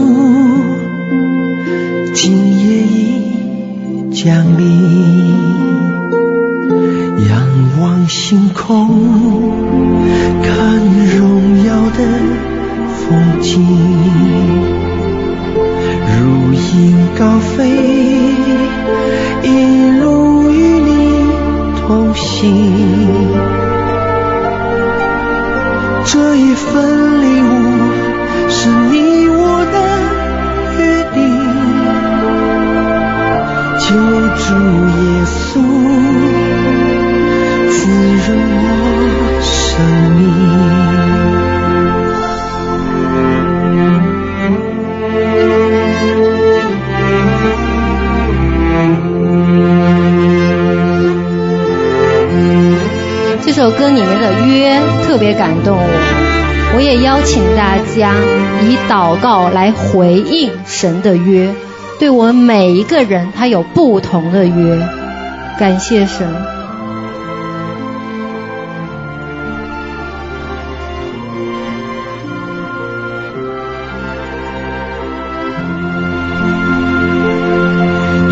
[2.15, 5.35] 今夜已降临。
[7.29, 7.47] 仰
[7.83, 9.53] 望星空，
[10.43, 10.81] 看
[11.19, 11.99] 荣耀的
[12.97, 13.61] 风景，
[16.09, 17.61] 如鹰高飞，
[19.43, 19.92] 一
[22.43, 22.51] 同行。
[26.05, 27.53] 这一份礼物。
[28.55, 29.77] 是你我的
[30.77, 30.81] 约
[31.15, 31.19] 定，
[33.79, 33.85] 求
[34.37, 34.45] 主
[35.01, 35.43] 耶稣
[53.63, 58.13] 首歌里面的约特别感动我，我也邀请大家
[58.61, 61.55] 以祷告来回应神的约，
[62.01, 64.85] 对我们每一个人他有不同的约，
[65.61, 66.27] 感谢神。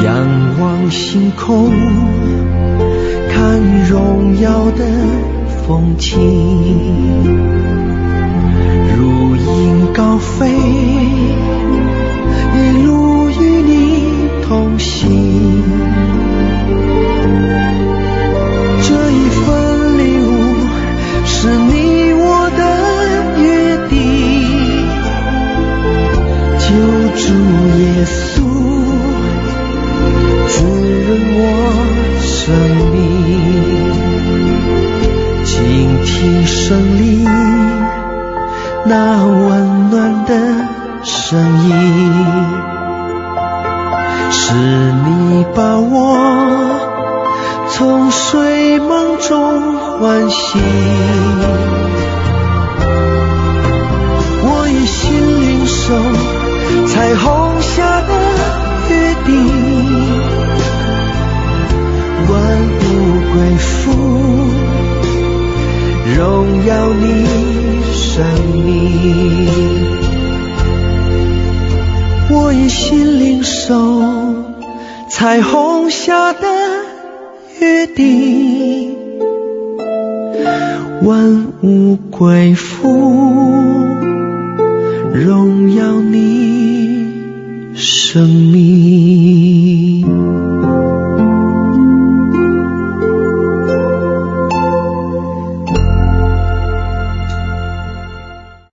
[0.02, 1.70] 仰望星空，
[3.40, 4.84] 看荣耀的
[5.66, 6.20] 风景，
[8.94, 10.50] 如鹰高飞，
[12.54, 14.04] 一路与你
[14.46, 15.62] 同行。
[18.82, 20.28] 这一份礼物
[21.24, 22.62] 是你我的
[23.40, 23.42] 约
[23.88, 23.96] 定，
[26.58, 26.68] 救
[27.16, 27.24] 主
[27.78, 28.20] 耶稣
[30.46, 30.52] 滋
[31.06, 31.08] 润。
[31.32, 31.38] 我
[32.20, 32.52] 生
[32.89, 32.89] 命，
[35.44, 37.24] 倾听声里
[38.86, 39.79] 那温
[81.70, 82.89] 万物归附，